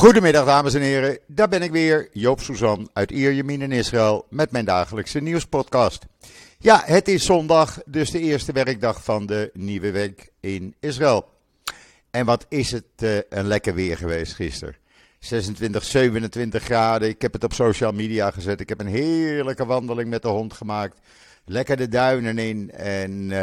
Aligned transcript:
Goedemiddag 0.00 0.44
dames 0.44 0.74
en 0.74 0.80
heren, 0.80 1.18
daar 1.26 1.48
ben 1.48 1.62
ik 1.62 1.70
weer, 1.70 2.08
Joop 2.12 2.40
Suzan 2.40 2.90
uit 2.92 3.10
Ierjemien 3.10 3.62
in 3.62 3.72
Israël 3.72 4.26
met 4.30 4.50
mijn 4.50 4.64
dagelijkse 4.64 5.20
nieuwspodcast. 5.20 6.06
Ja, 6.58 6.82
het 6.84 7.08
is 7.08 7.24
zondag, 7.24 7.78
dus 7.86 8.10
de 8.10 8.18
eerste 8.18 8.52
werkdag 8.52 9.04
van 9.04 9.26
de 9.26 9.50
nieuwe 9.52 9.90
week 9.90 10.30
in 10.40 10.74
Israël. 10.78 11.28
En 12.10 12.26
wat 12.26 12.46
is 12.48 12.70
het 12.70 12.84
uh, 13.02 13.18
een 13.28 13.46
lekker 13.46 13.74
weer 13.74 13.96
geweest 13.96 14.34
gisteren. 14.34 14.76
26, 15.18 15.84
27 15.84 16.62
graden, 16.62 17.08
ik 17.08 17.22
heb 17.22 17.32
het 17.32 17.44
op 17.44 17.52
social 17.52 17.92
media 17.92 18.30
gezet, 18.30 18.60
ik 18.60 18.68
heb 18.68 18.80
een 18.80 18.86
heerlijke 18.86 19.66
wandeling 19.66 20.08
met 20.08 20.22
de 20.22 20.28
hond 20.28 20.52
gemaakt. 20.52 20.98
Lekker 21.44 21.76
de 21.76 21.88
duinen 21.88 22.38
in 22.38 22.70
en 22.70 23.10
uh, 23.10 23.38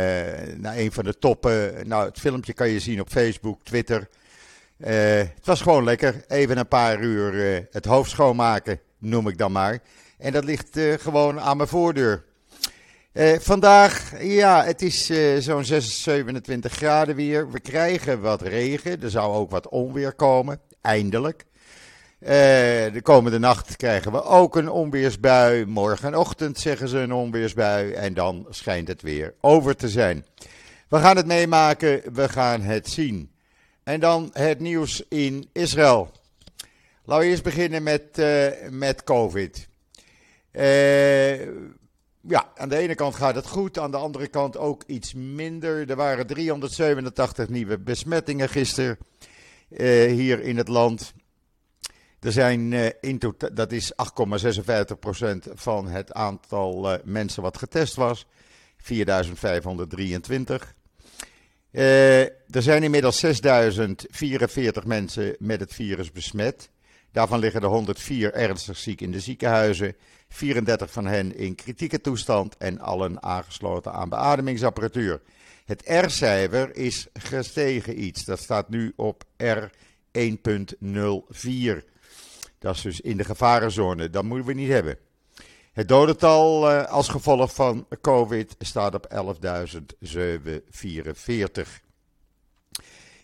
naar 0.56 0.78
een 0.78 0.92
van 0.92 1.04
de 1.04 1.18
toppen. 1.20 1.88
Nou, 1.88 2.06
het 2.06 2.20
filmpje 2.20 2.54
kan 2.54 2.70
je 2.70 2.80
zien 2.80 3.02
op 3.02 3.10
Facebook, 3.10 3.64
Twitter... 3.64 4.08
Uh, 4.80 4.90
het 5.18 5.46
was 5.46 5.62
gewoon 5.62 5.84
lekker. 5.84 6.24
Even 6.28 6.58
een 6.58 6.68
paar 6.68 7.00
uur 7.00 7.34
uh, 7.34 7.60
het 7.72 7.86
hoofd 7.86 8.10
schoonmaken, 8.10 8.80
noem 8.98 9.28
ik 9.28 9.38
dan 9.38 9.52
maar. 9.52 9.80
En 10.18 10.32
dat 10.32 10.44
ligt 10.44 10.78
uh, 10.78 10.94
gewoon 10.94 11.40
aan 11.40 11.58
mijn 11.58 11.70
voordeur. 11.70 12.24
vandaag, 13.40 14.24
ja, 14.24 14.64
het 14.64 14.82
is 14.82 15.12
zo'n 15.40 15.64
27 15.64 16.74
graden 16.74 17.16
weer. 17.16 17.52
We 17.52 17.60
krijgen 17.60 18.22
wat 18.22 18.42
regen. 18.42 19.02
Er 19.02 19.10
zou 19.10 19.34
ook 19.34 19.52
wat 19.52 19.70
onweer 19.70 20.14
komen, 20.14 20.60
eindelijk. 20.82 21.46
de 22.20 23.00
komende 23.04 23.40
nacht 23.40 23.76
krijgen 23.76 24.12
we 24.12 24.24
ook 24.24 24.56
een 24.56 24.70
onweersbui. 24.70 25.66
Morgenochtend 25.66 26.60
zeggen 26.60 26.88
ze 26.88 26.98
een 26.98 27.14
onweersbui. 27.14 27.92
En 27.92 28.14
dan 28.14 28.46
schijnt 28.50 28.88
het 28.88 29.02
weer 29.02 29.34
over 29.42 29.76
te 29.76 29.90
zijn. 29.90 30.26
We 30.90 30.98
gaan 30.98 31.16
het 31.16 31.26
meemaken, 31.26 32.02
we 32.14 32.30
gaan 32.30 32.62
het 32.62 32.90
zien. 32.90 33.36
En 33.88 34.00
dan 34.00 34.30
het 34.34 34.60
nieuws 34.60 35.04
in 35.10 35.50
Israël. 35.52 36.12
Laten 37.04 37.24
we 37.26 37.30
eerst 37.30 37.44
beginnen 37.44 37.84
met, 37.84 38.20
uh, 38.20 38.48
met 38.70 39.04
COVID. 39.04 39.68
Uh, 40.52 41.42
ja, 42.22 42.52
aan 42.56 42.70
de 42.70 42.78
ene 42.78 42.96
kant 42.96 43.16
gaat 43.16 43.36
het 43.36 43.48
goed, 43.48 43.80
aan 43.80 43.92
de 43.92 43.98
andere 43.98 44.28
kant 44.28 44.58
ook 44.58 44.84
iets 44.84 45.14
minder. 45.14 45.90
Er 45.90 45.96
waren 45.96 46.28
387 46.28 47.50
nieuwe 47.50 47.78
besmettingen 47.78 48.50
gisteren 48.50 48.98
uh, 49.70 50.12
hier 50.12 50.42
in 50.42 50.58
het 50.58 50.68
land. 50.68 51.14
Er 52.20 52.32
zijn 52.32 52.74
in 53.02 53.20
totaal, 53.20 53.54
dat 53.54 53.72
is 53.72 53.92
8,56% 53.92 53.98
van 55.54 55.88
het 55.88 56.14
aantal 56.14 57.00
mensen 57.04 57.42
wat 57.42 57.58
getest 57.58 57.96
was. 57.96 58.26
4523. 58.78 60.76
Uh, 61.78 62.22
er 62.22 62.62
zijn 62.62 62.84
inmiddels 62.84 63.20
6044 63.20 64.86
mensen 64.86 65.36
met 65.40 65.60
het 65.60 65.74
virus 65.74 66.12
besmet. 66.12 66.70
Daarvan 67.12 67.40
liggen 67.40 67.62
er 67.62 67.68
104 67.68 68.34
ernstig 68.34 68.78
ziek 68.78 69.02
in 69.02 69.12
de 69.12 69.20
ziekenhuizen. 69.20 69.96
34 70.30 70.92
van 70.92 71.06
hen 71.06 71.36
in 71.36 71.56
kritieke 71.56 72.02
toestand 72.02 72.58
en 72.58 72.80
allen 72.80 73.24
aangesloten 73.24 73.94
aan 73.94 74.10
beademingsapparatuur. 74.10 75.22
Het 75.66 75.82
R-cijfer 75.86 76.76
is 76.76 77.08
gestegen 77.14 78.04
iets. 78.04 78.26
Dat 78.26 78.40
staat 78.40 78.70
nu 78.70 78.94
op 78.96 79.24
R1.04. 79.44 79.68
Dat 82.60 82.76
is 82.76 82.82
dus 82.82 83.02
in 83.02 83.18
de 83.18 83.24
gevarenzone. 83.24 84.10
Dat 84.10 84.24
moeten 84.24 84.48
we 84.48 84.54
niet 84.54 84.70
hebben. 84.70 84.98
Het 85.78 85.88
dodental 85.88 86.72
uh, 86.72 86.86
als 86.86 87.08
gevolg 87.08 87.54
van 87.54 87.88
COVID 88.02 88.56
staat 88.60 88.94
op 88.96 89.08
11.744. 89.14 89.20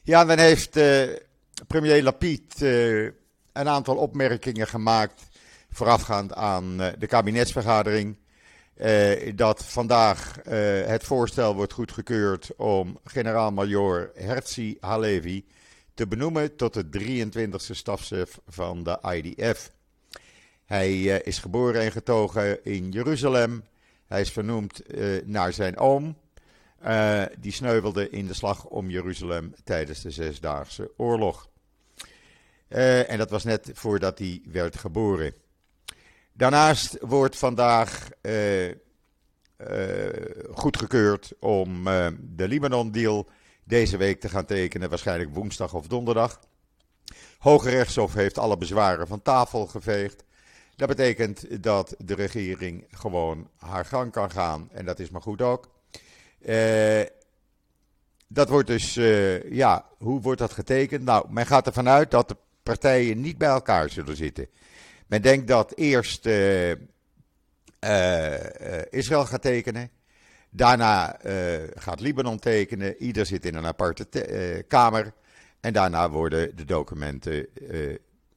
Ja, 0.04 0.26
dan 0.26 0.38
heeft 0.38 0.78
uh, 0.78 1.04
premier 1.68 2.04
Lapid 2.04 2.62
uh, 2.62 3.04
een 3.54 3.68
aantal 3.68 3.96
opmerkingen 3.96 4.68
gemaakt 4.68 5.22
voorafgaand 5.70 6.34
aan 6.34 6.78
de 6.78 7.08
kabinetsvergadering. 7.08 8.18
dat 9.36 9.66
vandaag 9.66 10.40
het 10.86 11.04
voorstel 11.04 11.56
wordt 11.56 11.74
goedgekeurd 11.74 12.56
om 12.56 13.00
generaal-majoor 13.04 14.12
Herzi 14.16 14.78
Halevi 14.80 15.46
te 15.94 16.08
benoemen 16.08 16.56
tot 16.56 16.74
de 16.74 16.86
23e 17.00 17.56
stafchef 17.56 18.40
van 18.48 18.84
de 18.84 19.00
IDF. 19.02 19.72
Hij 20.66 20.92
uh, 20.92 21.20
is 21.24 21.40
geboren 21.40 21.82
en 21.82 21.92
getogen 21.92 22.66
in 22.66 22.92
Jeruzalem. 22.92 23.64
Hij 24.08 24.22
is 24.22 24.32
vernoemd 24.32 24.82
uh, 24.96 25.22
naar 25.26 25.54
zijn 25.54 25.78
oom. 25.78 26.18
Uh, 26.86 27.24
die 27.40 27.52
sneuvelde 27.52 28.10
in 28.10 28.28
de 28.28 28.34
slag 28.34 28.66
om 28.66 28.90
Jeruzalem 28.90 29.54
tijdens 29.64 30.02
de 30.02 30.12
Zesdaagse 30.12 30.92
Oorlog. 30.98 31.50
en 32.68 33.18
dat 33.18 33.30
was 33.30 33.44
net 33.44 33.72
voordat 33.74 34.20
hij 34.20 34.42
werd 34.46 34.78
geboren. 34.78 35.34
Daarnaast 36.34 36.98
wordt 37.02 37.38
vandaag 37.38 38.10
goedgekeurd 40.52 41.34
om 41.40 41.84
de 42.20 42.48
Libanon-deal 42.48 43.30
deze 43.64 43.98
week 43.98 44.20
te 44.20 44.30
gaan 44.30 44.46
tekenen, 44.46 44.90
waarschijnlijk 44.90 45.34
woensdag 45.34 45.74
of 45.74 45.88
donderdag. 45.88 46.40
Hoge 47.40 47.70
Rechtshof 47.70 48.14
heeft 48.14 48.38
alle 48.38 48.58
bezwaren 48.58 49.08
van 49.08 49.22
tafel 49.22 49.68
geveegd. 49.68 50.24
Dat 50.76 50.88
betekent 50.88 51.64
dat 51.64 51.96
de 51.98 52.16
regering 52.16 52.86
gewoon 52.92 53.50
haar 53.58 53.86
gang 53.86 54.12
kan 54.12 54.32
gaan. 54.32 54.70
En 54.72 54.86
dat 54.86 55.00
is 55.00 55.10
maar 55.10 55.22
goed 55.22 55.42
ook. 55.42 55.72
Uh, 56.46 57.02
dat 58.28 58.50
wordt 58.50 58.68
dus, 58.68 58.98
uh, 58.98 59.52
ja, 59.52 59.86
hoe 59.98 60.22
wordt 60.22 60.40
dat 60.40 60.52
getekend? 60.52 61.04
Nou, 61.04 61.26
men 61.30 61.46
gaat 61.46 61.66
ervan 61.66 61.90
uit 61.90 62.12
dat 62.12 62.28
de 62.28 62.38
partijen 62.64 63.22
niet 63.22 63.38
bij 63.38 63.50
elkaar 63.50 63.90
zullen 63.90 64.16
zitten. 64.16 64.48
Men 65.08 65.22
denkt 65.22 65.48
dat 65.48 65.74
eerst 65.76 66.26
uh, 66.26 66.72
Israël 68.90 69.26
gaat 69.26 69.42
tekenen. 69.42 69.90
Daarna 70.50 71.20
gaat 71.76 72.00
Libanon 72.00 72.40
tekenen. 72.40 72.96
Ieder 72.98 73.26
zit 73.26 73.46
in 73.46 73.56
een 73.56 73.66
aparte 73.66 74.08
kamer. 74.68 75.14
En 75.60 75.74
daarna 75.74 76.10
worden 76.10 76.56
de 76.56 76.66
documenten 76.66 77.48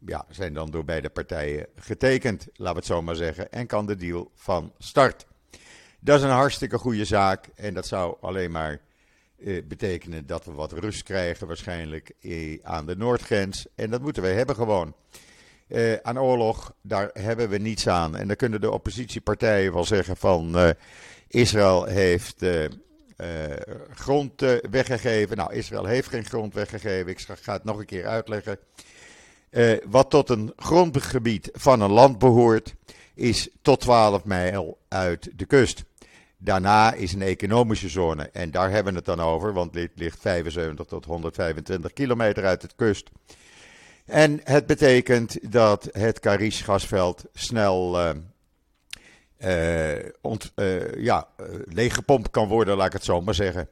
ja, 0.07 0.27
zijn 0.31 0.55
dan 0.55 0.71
door 0.71 0.85
beide 0.85 1.11
partijen 1.11 1.67
getekend, 1.77 2.47
laten 2.53 2.73
we 2.73 2.79
het 2.79 2.87
zo 2.87 3.03
maar 3.03 3.15
zeggen, 3.15 3.53
en 3.53 3.67
kan 3.67 3.87
de 3.87 3.97
deal 3.97 4.31
van 4.35 4.73
start. 4.79 5.27
Dat 6.01 6.19
is 6.19 6.25
een 6.25 6.31
hartstikke 6.31 6.79
goede 6.79 7.05
zaak 7.05 7.49
en 7.55 7.75
dat 7.75 7.87
zou 7.87 8.17
alleen 8.21 8.51
maar 8.51 8.81
eh, 9.39 9.63
betekenen 9.65 10.27
dat 10.27 10.45
we 10.45 10.53
wat 10.53 10.73
rust 10.73 11.03
krijgen 11.03 11.47
waarschijnlijk 11.47 12.13
eh, 12.21 12.59
aan 12.63 12.87
de 12.87 12.97
noordgrens. 12.97 13.67
En 13.75 13.91
dat 13.91 14.03
moeten 14.03 14.23
we 14.23 14.29
hebben 14.29 14.55
gewoon. 14.55 14.95
Eh, 15.69 15.95
aan 16.03 16.19
oorlog, 16.19 16.73
daar 16.83 17.11
hebben 17.13 17.49
we 17.49 17.59
niets 17.59 17.89
aan. 17.89 18.17
En 18.17 18.27
dan 18.27 18.37
kunnen 18.37 18.61
de 18.61 18.71
oppositiepartijen 18.71 19.73
wel 19.73 19.85
zeggen 19.85 20.17
van 20.17 20.59
eh, 20.59 20.71
Israël 21.29 21.85
heeft 21.85 22.43
eh, 22.43 22.65
eh, 22.65 22.71
grond 23.95 24.41
weggegeven. 24.71 25.37
Nou, 25.37 25.55
Israël 25.55 25.85
heeft 25.85 26.09
geen 26.09 26.25
grond 26.25 26.55
weggegeven. 26.55 27.11
Ik 27.11 27.21
ga 27.21 27.53
het 27.53 27.65
nog 27.65 27.79
een 27.79 27.87
keer 27.87 28.07
uitleggen. 28.07 28.59
Uh, 29.51 29.77
wat 29.87 30.11
tot 30.11 30.31
een 30.31 30.53
grondgebied 30.57 31.51
van 31.53 31.81
een 31.81 31.91
land 31.91 32.19
behoort, 32.19 32.75
is 33.15 33.49
tot 33.63 33.81
12 33.81 34.25
mijl 34.25 34.79
uit 34.89 35.31
de 35.35 35.47
kust. 35.47 35.85
Daarna 36.39 36.93
is 36.93 37.13
een 37.13 37.23
economische 37.23 37.89
zone 37.89 38.31
en 38.33 38.51
daar 38.51 38.71
hebben 38.71 38.93
we 38.93 38.99
het 38.99 39.07
dan 39.07 39.21
over, 39.21 39.53
want 39.53 39.73
dit 39.73 39.91
ligt 39.95 40.19
75 40.21 40.87
tot 40.87 41.05
125 41.05 41.93
kilometer 41.93 42.45
uit 42.45 42.61
de 42.61 42.69
kust. 42.77 43.11
En 44.05 44.41
het 44.45 44.67
betekent 44.67 45.53
dat 45.53 45.89
het 45.93 46.21
Karish 46.21 46.65
gasveld 46.65 47.25
snel 47.33 48.01
uh, 48.01 48.11
uh, 50.57 51.21
leeggepompt 51.65 52.31
kan 52.31 52.49
worden, 52.49 52.77
laat 52.77 52.87
ik 52.87 52.93
het 52.93 53.05
zo 53.05 53.21
maar 53.21 53.35
zeggen. 53.35 53.69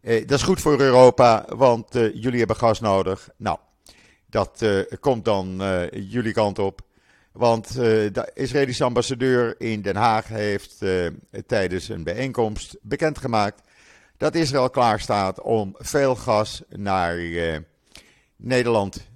dat 0.00 0.30
is 0.30 0.42
goed 0.42 0.60
voor 0.60 0.80
Europa, 0.80 1.44
want 1.48 1.86
jullie 1.92 2.38
hebben 2.38 2.56
gas 2.56 2.80
nodig. 2.80 3.28
Nou, 3.36 3.58
dat 4.26 4.62
uh, 4.62 4.82
komt 5.00 5.24
dan 5.24 5.62
uh, 5.62 5.90
jullie 5.90 6.32
kant 6.32 6.58
op. 6.58 6.80
Want 7.32 7.68
uh, 7.68 7.74
de 7.76 8.30
Israëlische 8.34 8.84
ambassadeur 8.84 9.60
in 9.60 9.82
Den 9.82 9.96
Haag 9.96 10.28
heeft 10.28 10.84
tijdens 11.46 11.88
een 11.88 12.04
bijeenkomst 12.04 12.76
bekendgemaakt 12.82 13.60
dat 14.16 14.34
Israël 14.34 14.70
klaar 14.70 15.00
staat 15.00 15.40
om 15.40 15.74
veel 15.78 16.14
gas 16.14 16.62
naar 16.68 17.16
Nederland 18.36 19.08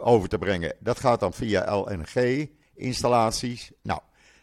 over 0.00 0.28
te 0.28 0.38
brengen. 0.38 0.74
Dat 0.78 1.00
gaat 1.00 1.20
dan 1.20 1.32
via 1.32 1.76
LNG-installaties. 1.76 3.70
Nou, 3.82 4.00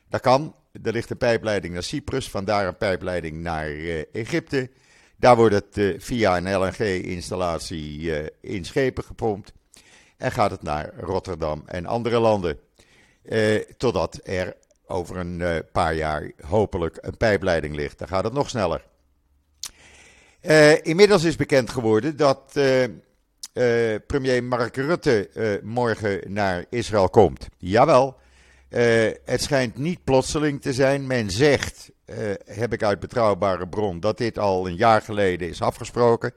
dat 0.09 0.21
kan. 0.21 0.55
Er 0.83 0.91
ligt 0.91 1.09
een 1.09 1.17
pijpleiding 1.17 1.73
naar 1.73 1.83
Cyprus, 1.83 2.29
vandaar 2.29 2.67
een 2.67 2.77
pijpleiding 2.77 3.37
naar 3.37 3.69
Egypte. 4.11 4.69
Daar 5.17 5.35
wordt 5.35 5.55
het 5.55 5.95
via 6.03 6.37
een 6.37 6.55
LNG-installatie 6.57 8.11
in 8.41 8.65
schepen 8.65 9.03
gepompt 9.03 9.53
en 10.21 10.31
gaat 10.31 10.51
het 10.51 10.61
naar 10.61 10.93
Rotterdam 10.99 11.63
en 11.65 11.85
andere 11.85 12.19
landen. 12.19 12.59
Eh, 13.23 13.55
totdat 13.77 14.19
er 14.23 14.55
over 14.85 15.17
een 15.17 15.41
eh, 15.41 15.55
paar 15.71 15.93
jaar 15.93 16.31
hopelijk 16.45 16.97
een 17.01 17.17
pijpleiding 17.17 17.75
ligt. 17.75 17.99
Dan 17.99 18.07
gaat 18.07 18.23
het 18.23 18.33
nog 18.33 18.49
sneller. 18.49 18.83
Uh, 20.41 20.85
inmiddels 20.85 21.23
is 21.23 21.35
bekend 21.35 21.69
geworden 21.69 22.17
dat 22.17 22.59
premier 24.07 24.43
Mark 24.43 24.75
Rutte 24.75 25.29
morgen 25.63 26.33
naar 26.33 26.65
Israël 26.69 27.09
komt. 27.09 27.47
Jawel, 27.57 28.17
het 29.25 29.41
schijnt 29.41 29.77
niet 29.77 30.03
plotseling 30.03 30.61
te 30.61 30.73
zijn. 30.73 31.07
Men 31.07 31.31
zegt, 31.31 31.91
heb 32.45 32.73
ik 32.73 32.83
uit 32.83 32.99
betrouwbare 32.99 33.67
bron, 33.67 33.99
dat 33.99 34.17
dit 34.17 34.39
al 34.39 34.67
een 34.67 34.75
jaar 34.75 35.01
geleden 35.01 35.49
is 35.49 35.61
afgesproken. 35.61 36.33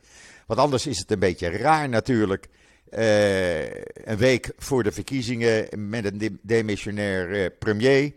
Want 0.47 0.61
anders 0.61 0.87
is 0.87 0.99
het 0.99 1.11
een 1.11 1.19
beetje 1.19 1.51
raar 1.51 1.89
natuurlijk. 1.89 2.49
Een 2.95 4.17
week 4.17 4.53
voor 4.57 4.83
de 4.83 4.93
verkiezingen 4.93 5.69
met 5.89 6.05
een 6.05 6.39
demissionair 6.43 7.51
premier. 7.51 8.13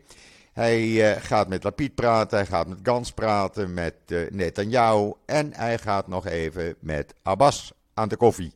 Hij 0.57 0.87
uh, 0.87 1.11
gaat 1.21 1.47
met 1.47 1.63
Lapid 1.63 1.95
praten, 1.95 2.37
hij 2.37 2.47
gaat 2.47 2.67
met 2.67 2.79
Gans 2.83 3.11
praten, 3.11 3.73
met 3.73 3.93
uh, 4.07 4.29
Netanyahu 4.29 5.13
en 5.25 5.53
hij 5.53 5.77
gaat 5.77 6.07
nog 6.07 6.25
even 6.25 6.75
met 6.79 7.13
Abbas 7.23 7.71
aan 7.93 8.07
de 8.07 8.15
koffie. 8.15 8.53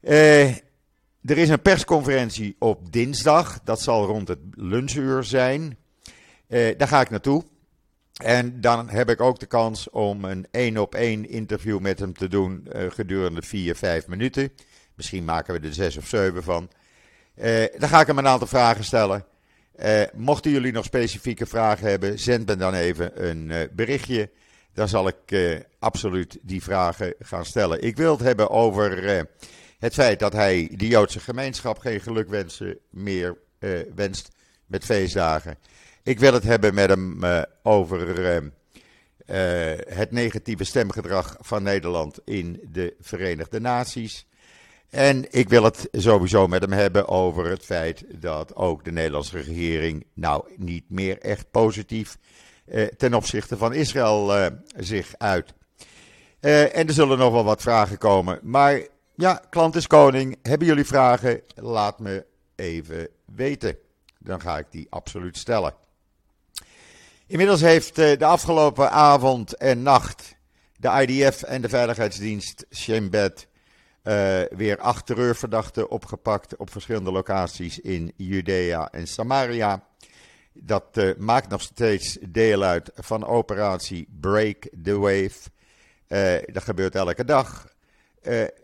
Er 0.00 1.38
is 1.38 1.48
een 1.48 1.62
persconferentie 1.62 2.56
op 2.58 2.92
dinsdag, 2.92 3.60
dat 3.64 3.80
zal 3.80 4.06
rond 4.06 4.28
het 4.28 4.38
lunchuur 4.50 5.24
zijn. 5.24 5.76
daar 6.48 6.88
ga 6.88 7.00
ik 7.00 7.10
naartoe. 7.10 7.44
En 8.22 8.60
dan 8.60 8.88
heb 8.88 9.10
ik 9.10 9.20
ook 9.20 9.38
de 9.38 9.46
kans 9.46 9.90
om 9.90 10.24
een 10.24 10.46
één 10.50 10.76
op 10.76 10.94
één 10.94 11.28
interview 11.28 11.80
met 11.80 11.98
hem 11.98 12.12
te 12.12 12.28
doen 12.28 12.66
gedurende 12.88 13.42
4, 13.42 13.76
5 13.76 14.06
minuten. 14.06 14.52
Misschien 14.98 15.24
maken 15.24 15.60
we 15.60 15.66
er 15.66 15.74
6 15.74 15.96
of 15.96 16.06
7 16.06 16.42
van. 16.42 16.70
dan 17.78 17.88
ga 17.88 18.00
ik 18.00 18.06
hem 18.06 18.18
een 18.18 18.26
aantal 18.26 18.46
vragen 18.46 18.84
stellen. 18.84 19.24
Uh, 19.84 20.02
mochten 20.14 20.50
jullie 20.50 20.72
nog 20.72 20.84
specifieke 20.84 21.46
vragen 21.46 21.88
hebben, 21.88 22.18
zend 22.18 22.46
me 22.46 22.56
dan 22.56 22.74
even 22.74 23.28
een 23.28 23.50
uh, 23.50 23.60
berichtje. 23.72 24.30
Dan 24.72 24.88
zal 24.88 25.08
ik 25.08 25.16
uh, 25.26 25.58
absoluut 25.78 26.38
die 26.42 26.62
vragen 26.62 27.14
gaan 27.18 27.44
stellen. 27.44 27.82
Ik 27.82 27.96
wil 27.96 28.12
het 28.12 28.20
hebben 28.20 28.50
over 28.50 29.26
het 29.78 29.94
feit 29.94 30.18
dat 30.18 30.32
hij 30.32 30.70
de 30.76 30.86
Joodse 30.86 31.20
gemeenschap 31.20 31.78
geen 31.78 32.00
gelukwensen 32.00 32.78
meer 32.90 33.36
wenst 33.94 34.28
met 34.66 34.84
feestdagen. 34.84 35.58
Ik 36.02 36.18
wil 36.18 36.32
het 36.32 36.42
hebben 36.42 36.74
met 36.74 36.88
hem 36.88 37.24
over 37.62 38.50
het 39.88 40.10
negatieve 40.10 40.64
stemgedrag 40.64 41.36
van 41.40 41.62
Nederland 41.62 42.18
in 42.24 42.60
de 42.72 42.94
Verenigde 43.00 43.60
Naties. 43.60 44.26
En 44.90 45.32
ik 45.32 45.48
wil 45.48 45.64
het 45.64 45.88
sowieso 45.92 46.46
met 46.46 46.60
hem 46.60 46.72
hebben 46.72 47.08
over 47.08 47.46
het 47.46 47.64
feit 47.64 48.04
dat 48.14 48.54
ook 48.54 48.84
de 48.84 48.92
Nederlandse 48.92 49.38
regering 49.38 50.06
nou 50.14 50.44
niet 50.56 50.90
meer 50.90 51.18
echt 51.18 51.50
positief 51.50 52.16
eh, 52.64 52.86
ten 52.86 53.14
opzichte 53.14 53.56
van 53.56 53.72
Israël 53.72 54.36
eh, 54.36 54.46
zich 54.76 55.14
uit. 55.18 55.54
Eh, 56.40 56.76
en 56.76 56.86
er 56.86 56.92
zullen 56.92 57.18
nog 57.18 57.32
wel 57.32 57.44
wat 57.44 57.62
vragen 57.62 57.98
komen. 57.98 58.38
Maar 58.42 58.86
ja, 59.14 59.42
klant 59.50 59.76
is 59.76 59.86
koning. 59.86 60.38
Hebben 60.42 60.66
jullie 60.66 60.84
vragen? 60.84 61.40
Laat 61.54 61.98
me 61.98 62.26
even 62.56 63.08
weten. 63.34 63.76
Dan 64.18 64.40
ga 64.40 64.58
ik 64.58 64.66
die 64.70 64.86
absoluut 64.90 65.36
stellen. 65.36 65.74
Inmiddels 67.26 67.60
heeft 67.60 67.98
eh, 67.98 68.18
de 68.18 68.24
afgelopen 68.24 68.90
avond 68.90 69.56
en 69.56 69.82
nacht 69.82 70.36
de 70.76 71.06
IDF 71.06 71.42
en 71.42 71.62
de 71.62 71.68
Veiligheidsdienst 71.68 72.66
Shin 72.74 73.10
Bet 73.10 73.46
uh, 74.04 74.40
weer 74.50 74.78
acht 74.78 75.06
terreurverdachten 75.06 75.90
opgepakt 75.90 76.56
op 76.56 76.70
verschillende 76.70 77.12
locaties 77.12 77.80
in 77.80 78.12
Judea 78.16 78.90
en 78.90 79.06
Samaria. 79.06 79.86
Dat 80.52 80.84
uh, 80.94 81.16
maakt 81.16 81.48
nog 81.48 81.62
steeds 81.62 82.18
deel 82.28 82.62
uit 82.62 82.90
van 82.94 83.26
operatie 83.26 84.08
Break 84.20 84.68
the 84.82 84.98
Wave. 84.98 85.50
Uh, 86.08 86.54
dat 86.54 86.62
gebeurt 86.62 86.94
elke 86.94 87.24
dag. 87.24 87.68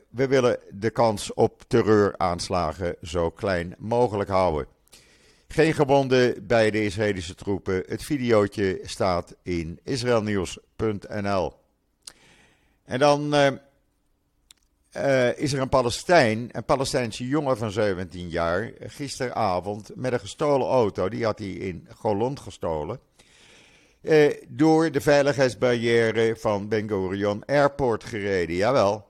we 0.09 0.27
willen 0.29 0.59
de 0.71 0.91
kans 0.91 1.35
op 1.35 1.63
terreuraanslagen 1.67 2.97
zo 3.03 3.31
klein 3.31 3.75
mogelijk 3.79 4.31
houden. 4.31 4.67
Geen 5.49 5.75
gewonden 5.75 6.47
bij 6.47 6.71
de 6.71 6.85
Israëlische 6.85 7.35
troepen. 7.35 7.83
Het 7.87 8.03
videootje 8.03 8.81
staat 8.83 9.37
in 9.43 9.81
israelnieuws.nl. 9.83 11.53
En 12.85 12.99
dan 12.99 13.35
uh, 14.97 15.39
is 15.39 15.53
er 15.53 15.61
een 15.61 15.69
Palestijn, 15.69 16.49
een 16.53 16.65
Palestijnse 16.65 17.27
jongen 17.27 17.57
van 17.57 17.71
17 17.71 18.29
jaar, 18.29 18.73
gisteravond 18.81 19.91
met 19.95 20.13
een 20.13 20.21
gestolen 20.21 20.67
auto, 20.67 21.09
die 21.09 21.25
had 21.25 21.39
hij 21.39 21.49
in 21.49 21.89
Golond 21.97 22.41
gestolen, 22.41 23.01
uh, 24.01 24.33
door 24.49 24.91
de 24.91 25.01
veiligheidsbarrière 25.01 26.37
van 26.37 26.69
Ben 26.69 26.89
Gurion 26.89 27.45
Airport 27.45 28.05
gereden. 28.05 28.57
Jawel, 28.57 29.07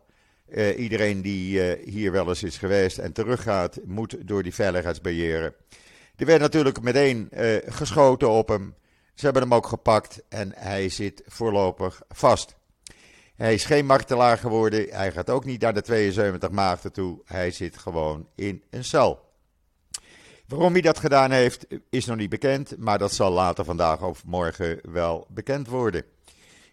uh, 0.48 0.78
iedereen 0.78 1.22
die 1.22 1.62
hier 1.84 2.12
wel 2.12 2.28
eens 2.28 2.42
is 2.42 2.58
geweest 2.58 2.98
en 2.98 3.12
teruggaat, 3.12 3.80
moet 3.84 4.16
door 4.20 4.42
die 4.42 4.54
veiligheidsbarrière. 4.54 5.54
Er 6.16 6.26
werd 6.26 6.40
natuurlijk 6.40 6.80
meteen 6.80 7.28
geschoten 7.66 8.30
op 8.30 8.48
hem. 8.48 8.74
Ze 9.14 9.24
hebben 9.24 9.42
hem 9.42 9.54
ook 9.54 9.66
gepakt 9.66 10.22
en 10.28 10.52
hij 10.56 10.88
zit 10.88 11.22
voorlopig 11.26 12.02
vast. 12.08 12.56
Hij 13.36 13.54
is 13.54 13.64
geen 13.64 13.86
martelaar 13.86 14.38
geworden. 14.38 14.86
Hij 14.90 15.12
gaat 15.12 15.30
ook 15.30 15.44
niet 15.44 15.60
naar 15.60 15.74
de 15.74 15.82
72 15.82 16.50
maagden 16.50 16.92
toe. 16.92 17.20
Hij 17.24 17.50
zit 17.50 17.78
gewoon 17.78 18.28
in 18.34 18.62
een 18.70 18.84
cel. 18.84 19.32
Waarom 20.48 20.72
hij 20.72 20.80
dat 20.80 20.98
gedaan 20.98 21.30
heeft, 21.30 21.66
is 21.90 22.04
nog 22.04 22.16
niet 22.16 22.30
bekend. 22.30 22.78
Maar 22.78 22.98
dat 22.98 23.12
zal 23.12 23.32
later 23.32 23.64
vandaag 23.64 24.02
of 24.02 24.24
morgen 24.24 24.80
wel 24.82 25.26
bekend 25.28 25.68
worden. 25.68 26.04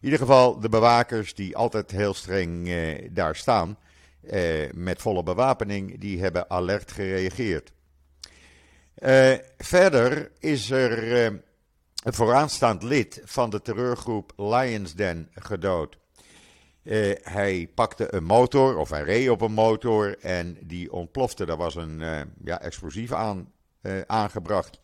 In 0.02 0.08
ieder 0.08 0.20
geval, 0.20 0.60
de 0.60 0.70
bewakers 0.70 1.34
die 1.34 1.58
altijd 1.58 1.92
heel 1.92 2.14
streng 2.14 2.68
eh, 2.68 3.10
daar 3.12 3.36
staan. 3.36 3.78
Eh, 4.22 4.72
met 4.74 5.02
volle 5.02 5.24
bewapening, 5.24 6.00
die 6.00 6.22
hebben 6.22 6.50
alert 6.50 6.92
gereageerd. 6.92 7.72
Uh, 8.98 9.34
verder 9.58 10.32
is 10.40 10.72
er 10.72 11.04
uh, 11.04 11.24
een 12.04 12.14
vooraanstaand 12.14 12.84
lid 12.84 13.22
van 13.24 13.50
de 13.50 13.62
terreurgroep 13.62 14.34
Lions 14.36 14.94
Den 14.94 15.30
gedood. 15.34 15.98
Uh, 16.84 17.16
hij 17.22 17.70
pakte 17.76 18.14
een 18.14 18.24
motor, 18.24 18.78
of 18.78 18.90
hij 18.90 19.04
reed 19.04 19.30
op 19.30 19.42
een 19.42 19.52
motor 19.52 20.18
en 20.20 20.58
die 20.62 20.92
ontplofte. 20.92 21.46
Daar 21.46 21.58
was 21.58 21.76
een 21.76 22.00
uh, 22.00 22.20
ja, 22.44 22.62
explosief 22.62 23.12
aan 23.12 23.52
uh, 23.82 24.02
aangebracht. 24.08 24.80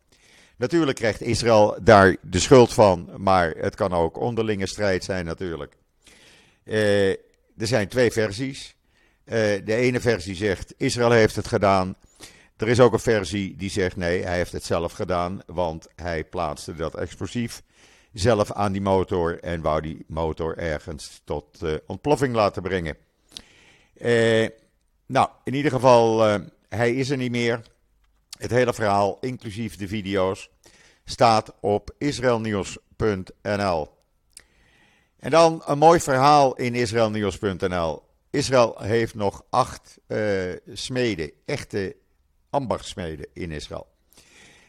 Natuurlijk 0.57 0.97
krijgt 0.97 1.21
Israël 1.21 1.77
daar 1.81 2.15
de 2.21 2.39
schuld 2.39 2.73
van, 2.73 3.09
maar 3.17 3.53
het 3.57 3.75
kan 3.75 3.93
ook 3.93 4.19
onderlinge 4.19 4.65
strijd 4.65 5.03
zijn 5.03 5.25
natuurlijk. 5.25 5.77
er 6.63 7.17
zijn 7.67 7.87
twee 7.87 8.11
versies. 8.11 8.75
de 9.25 9.61
ene 9.65 9.99
versie 9.99 10.35
zegt 10.35 10.73
Israël 10.77 11.11
heeft 11.11 11.35
het 11.35 11.47
gedaan. 11.47 11.95
Er 12.57 12.67
is 12.67 12.79
ook 12.79 12.93
een 12.93 12.99
versie 12.99 13.55
die 13.55 13.69
zegt 13.69 13.95
nee, 13.95 14.23
hij 14.23 14.37
heeft 14.37 14.51
het 14.51 14.63
zelf 14.63 14.91
gedaan, 14.91 15.41
want 15.45 15.87
hij 15.95 16.23
plaatste 16.23 16.75
dat 16.75 16.95
explosief 16.95 17.61
zelf 18.19 18.51
aan 18.51 18.71
die 18.71 18.81
motor 18.81 19.39
en 19.39 19.61
wou 19.61 19.81
die 19.81 20.05
motor 20.07 20.57
ergens 20.57 21.21
tot 21.23 21.63
uh, 21.63 21.75
ontploffing 21.87 22.35
laten 22.35 22.61
brengen. 22.61 22.97
Uh, 23.97 24.47
nou, 25.05 25.29
in 25.43 25.53
ieder 25.53 25.71
geval, 25.71 26.27
uh, 26.27 26.35
hij 26.69 26.93
is 26.93 27.09
er 27.09 27.17
niet 27.17 27.31
meer. 27.31 27.61
Het 28.37 28.51
hele 28.51 28.73
verhaal, 28.73 29.17
inclusief 29.21 29.75
de 29.75 29.87
video's, 29.87 30.49
staat 31.05 31.53
op 31.59 31.95
israelnieuws.nl. 31.97 33.89
En 35.19 35.31
dan 35.31 35.61
een 35.65 35.77
mooi 35.77 35.99
verhaal 35.99 36.55
in 36.55 36.75
israelnieuws.nl. 36.75 38.01
Israël 38.29 38.75
heeft 38.77 39.15
nog 39.15 39.43
acht 39.49 39.97
smeden, 40.73 41.31
echte 41.45 41.95
ambachtsmeden 42.49 43.27
in 43.33 43.51
Israël. 43.51 43.87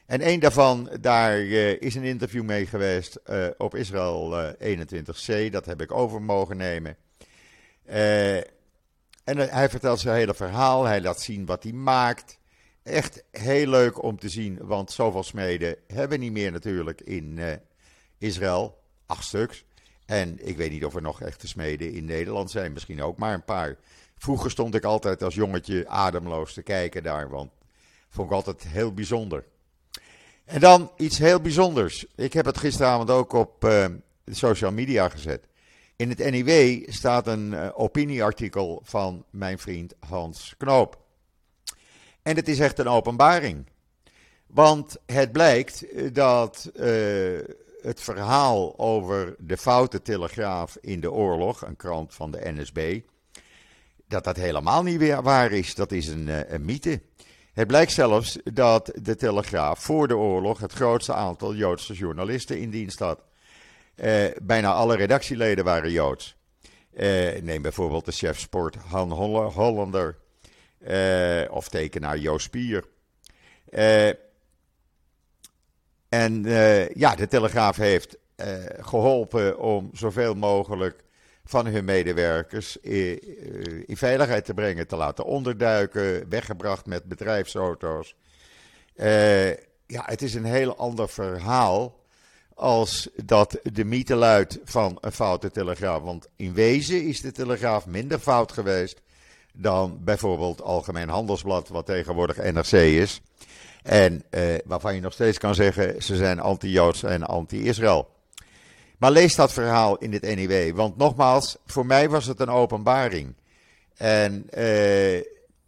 En 0.09 0.21
één 0.21 0.41
daarvan, 0.41 0.91
daar 1.01 1.41
uh, 1.41 1.81
is 1.81 1.95
een 1.95 2.05
interview 2.05 2.43
mee 2.43 2.67
geweest 2.67 3.21
uh, 3.31 3.47
op 3.59 3.75
Israël 3.75 4.41
uh, 4.41 4.73
eh, 4.73 4.79
21c. 4.79 5.51
Dat 5.51 5.67
heb 5.67 5.81
ik 5.83 5.93
over 5.93 6.23
mogen 6.23 6.57
nemen. 6.57 6.97
en 9.25 9.39
hij 9.39 9.69
vertelt 9.69 10.01
zijn 10.01 10.17
hele 10.17 10.35
verhaal. 10.35 10.85
Hij 10.85 11.01
laat 11.01 11.21
zien 11.21 11.47
wat 11.47 11.63
hij 11.63 11.73
maakt. 11.73 12.39
Echt 12.83 13.25
heel 13.31 13.67
leuk 13.67 14.03
om 14.03 14.19
te 14.19 14.29
zien, 14.29 14.59
want 14.61 14.93
zoveel 14.93 15.23
smeden 15.23 15.77
hebben 15.87 16.19
we 16.19 16.25
niet 16.25 16.33
meer 16.33 16.53
natuurlijk 16.53 17.01
in 17.01 17.41
Israël. 18.19 18.81
Acht 19.07 19.25
stuks. 19.25 19.65
En 20.07 20.47
ik 20.47 20.57
weet 20.57 20.71
niet 20.71 20.85
of 20.85 20.95
er 20.95 21.03
nog 21.03 21.21
echte 21.21 21.49
smeden 21.49 21.93
in 21.93 22.05
Nederland 22.05 22.51
zijn. 22.51 22.73
Misschien 22.73 23.03
ook 23.03 23.19
maar 23.19 23.35
een 23.35 23.45
paar. 23.45 23.77
Vroeger 24.17 24.51
stond 24.51 24.75
ik 24.75 24.85
altijd 24.85 25.23
als 25.23 25.35
jongetje 25.35 25.89
ademloos 25.89 26.53
te 26.53 26.63
kijken 26.63 27.03
daar, 27.03 27.29
want 27.29 27.51
vond 28.09 28.29
ik 28.29 28.35
altijd 28.35 28.63
heel 28.63 28.95
bijzonder. 28.95 29.45
En 30.49 30.61
dan 30.61 30.91
iets 30.97 31.19
heel 31.19 31.41
bijzonders. 31.41 32.07
Ik 32.15 32.33
heb 32.33 32.45
het 32.45 32.59
gisteravond 32.59 33.11
ook 33.11 33.33
op 33.33 33.61
de 33.61 34.01
social 34.27 34.73
media 34.73 35.09
gezet. 35.09 35.47
In 35.97 36.09
het 36.09 36.31
NIW 36.31 36.83
staat 36.91 37.27
een 37.27 37.53
uh, 37.53 37.69
opinieartikel 37.75 38.81
van 38.85 39.25
mijn 39.31 39.59
vriend 39.59 39.95
Hans 40.09 40.55
Knoop. 40.59 40.99
En 42.23 42.37
het 42.37 42.49
is 42.49 42.59
echt 42.59 42.79
een 42.79 42.89
openbaring. 42.89 43.67
Want 44.47 44.97
het 45.07 45.33
blijkt 45.33 45.91
eh, 45.91 46.13
dat 46.13 46.71
het 47.83 48.01
verhaal 48.01 48.79
over 48.79 49.37
de 49.39 49.57
foute 49.57 50.03
telegraaf 50.03 50.77
in 50.81 51.01
de 51.01 51.13
oorlog, 51.13 51.63
een 51.63 51.77
krant 51.77 52.15
van 52.15 52.31
de 52.31 52.41
NSB, 52.43 53.01
dat 54.07 54.25
dat 54.25 54.37
helemaal 54.37 54.83
niet 54.83 55.15
waar 55.23 55.53
is. 55.53 55.75
Dat 55.75 55.93
is 55.93 56.09
een, 56.09 56.55
een 56.55 56.65
mythe. 56.65 57.01
Het 57.59 57.67
blijkt 57.67 57.93
zelfs 57.93 58.39
dat 58.45 58.93
de 59.03 59.17
Telegraaf 59.17 59.79
voor 59.79 60.09
de 60.09 60.17
oorlog 60.17 60.61
het 60.61 60.73
grootste 60.73 61.13
aantal 61.13 61.55
Joodse 61.55 61.95
journalisten 61.95 62.59
in 62.59 62.71
dienst 62.71 62.99
had. 62.99 63.23
Uh, 63.97 64.25
bijna 64.43 64.73
alle 64.73 64.97
redactieleden 64.97 65.65
waren 65.65 65.91
Joods. 65.91 66.37
Uh, 66.93 67.41
neem 67.43 67.63
bijvoorbeeld 67.63 68.05
de 68.05 68.13
chef 68.13 68.39
sport 68.39 68.75
Han 68.75 69.13
Hollander 69.53 70.17
uh, 70.89 71.43
of 71.51 71.69
tekenaar 71.69 72.19
Joost 72.19 72.45
Spier. 72.45 72.85
en 76.09 76.43
ja, 76.95 77.15
de 77.15 77.27
Telegraaf 77.29 77.77
heeft 77.77 78.17
geholpen 78.81 79.59
om 79.59 79.91
zoveel 79.93 80.35
mogelijk 80.35 81.05
van 81.49 81.67
hun 81.67 81.85
medewerkers 81.85 82.77
in 82.77 83.97
veiligheid 83.97 84.45
te 84.45 84.55
brengen, 84.55 84.87
te 84.87 84.97
laten 84.97 85.25
onderduiken, 85.25 86.29
weggebracht 86.29 86.87
met 86.87 87.05
bedrijfsauto's. 87.05 88.15
ja, 89.87 90.03
het 90.05 90.23
is 90.23 90.35
een 90.35 90.45
heel 90.45 90.77
ander 90.77 91.09
verhaal 91.09 91.99
als 92.55 93.09
dat 93.25 93.59
de 93.63 93.85
mythe 93.85 94.15
luidt 94.15 94.59
van 94.65 94.99
een 95.01 95.13
foute 95.13 95.51
telegraaf. 95.51 96.03
Want 96.03 96.29
in 96.37 96.55
wezen 96.55 97.03
is 97.03 97.21
de 97.21 97.33
telegraaf 97.33 97.87
minder 97.87 98.19
fout 98.19 98.53
geweest 98.53 99.01
dan 99.53 99.99
bijvoorbeeld 100.05 100.63
Algemeen 100.63 101.09
Handelsblad, 101.09 101.69
wat 101.69 101.87
tegenwoordig 101.87 102.53
NRC 102.53 102.73
is. 102.73 103.21
En 103.83 104.23
eh, 104.31 104.43
waarvan 104.65 104.95
je 104.95 105.01
nog 105.01 105.13
steeds 105.13 105.39
kan 105.39 105.55
zeggen, 105.55 106.03
ze 106.03 106.17
zijn 106.17 106.41
anti-Joods 106.41 107.03
en 107.03 107.23
anti-Israël. 107.23 108.09
Maar 108.99 109.11
lees 109.11 109.35
dat 109.35 109.53
verhaal 109.53 109.97
in 109.97 110.13
het 110.13 110.23
NIW, 110.23 110.77
want 110.77 110.97
nogmaals, 110.97 111.57
voor 111.67 111.87
mij 111.87 112.09
was 112.09 112.27
het 112.27 112.41
een 112.41 112.49
openbaring. 112.49 113.35
En 113.97 114.51
eh, 114.51 115.23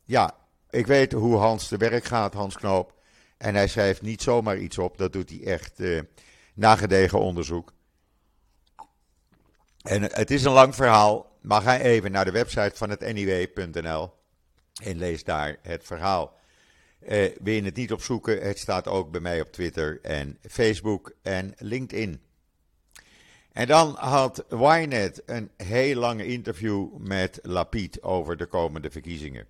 ja, 0.05 0.35
ik 0.71 0.87
weet 0.87 1.13
hoe 1.13 1.37
Hans 1.37 1.69
te 1.69 1.77
werk 1.77 2.05
gaat, 2.05 2.35
Hans 2.35 2.57
Knoop. 2.57 2.95
En 3.37 3.55
hij 3.55 3.69
schrijft 3.69 4.03
niet 4.03 4.23
zomaar 4.23 4.59
iets 4.59 4.79
op, 4.79 4.99
dat 4.99 5.13
doet 5.13 5.31
hij 5.31 5.43
echt... 5.45 5.81
Eh, 5.81 6.01
nagedegen 6.61 7.21
onderzoek. 7.21 7.73
En 9.83 10.03
het 10.03 10.31
is 10.31 10.45
een 10.45 10.53
lang 10.53 10.75
verhaal, 10.75 11.39
maar 11.41 11.63
ga 11.63 11.79
even 11.79 12.13
naar 12.13 12.25
de 12.25 12.31
website 12.31 12.73
van 12.75 12.91
het 12.91 13.13
niw.nl 13.13 14.13
en 14.83 14.99
lees 14.99 15.25
daar 15.25 15.57
het 15.63 15.85
verhaal. 15.85 16.39
Eh, 17.01 17.37
wil 17.43 17.55
je 17.55 17.63
het 17.63 17.77
niet 17.77 17.93
opzoeken? 17.93 18.43
Het 18.43 18.59
staat 18.59 18.89
ook 18.89 19.11
bij 19.11 19.21
mij 19.21 19.41
op 19.41 19.53
Twitter 19.53 19.99
en 20.03 20.39
Facebook 20.49 21.15
en 21.23 21.55
LinkedIn. 21.59 22.23
En 23.53 23.67
dan 23.67 23.95
had 23.99 24.45
Wynet 24.49 25.23
een 25.27 25.51
heel 25.57 25.97
lange 25.97 26.27
interview 26.27 26.97
met 26.99 27.39
Lapid 27.43 28.03
over 28.03 28.37
de 28.37 28.47
komende 28.47 28.91
verkiezingen. 28.91 29.47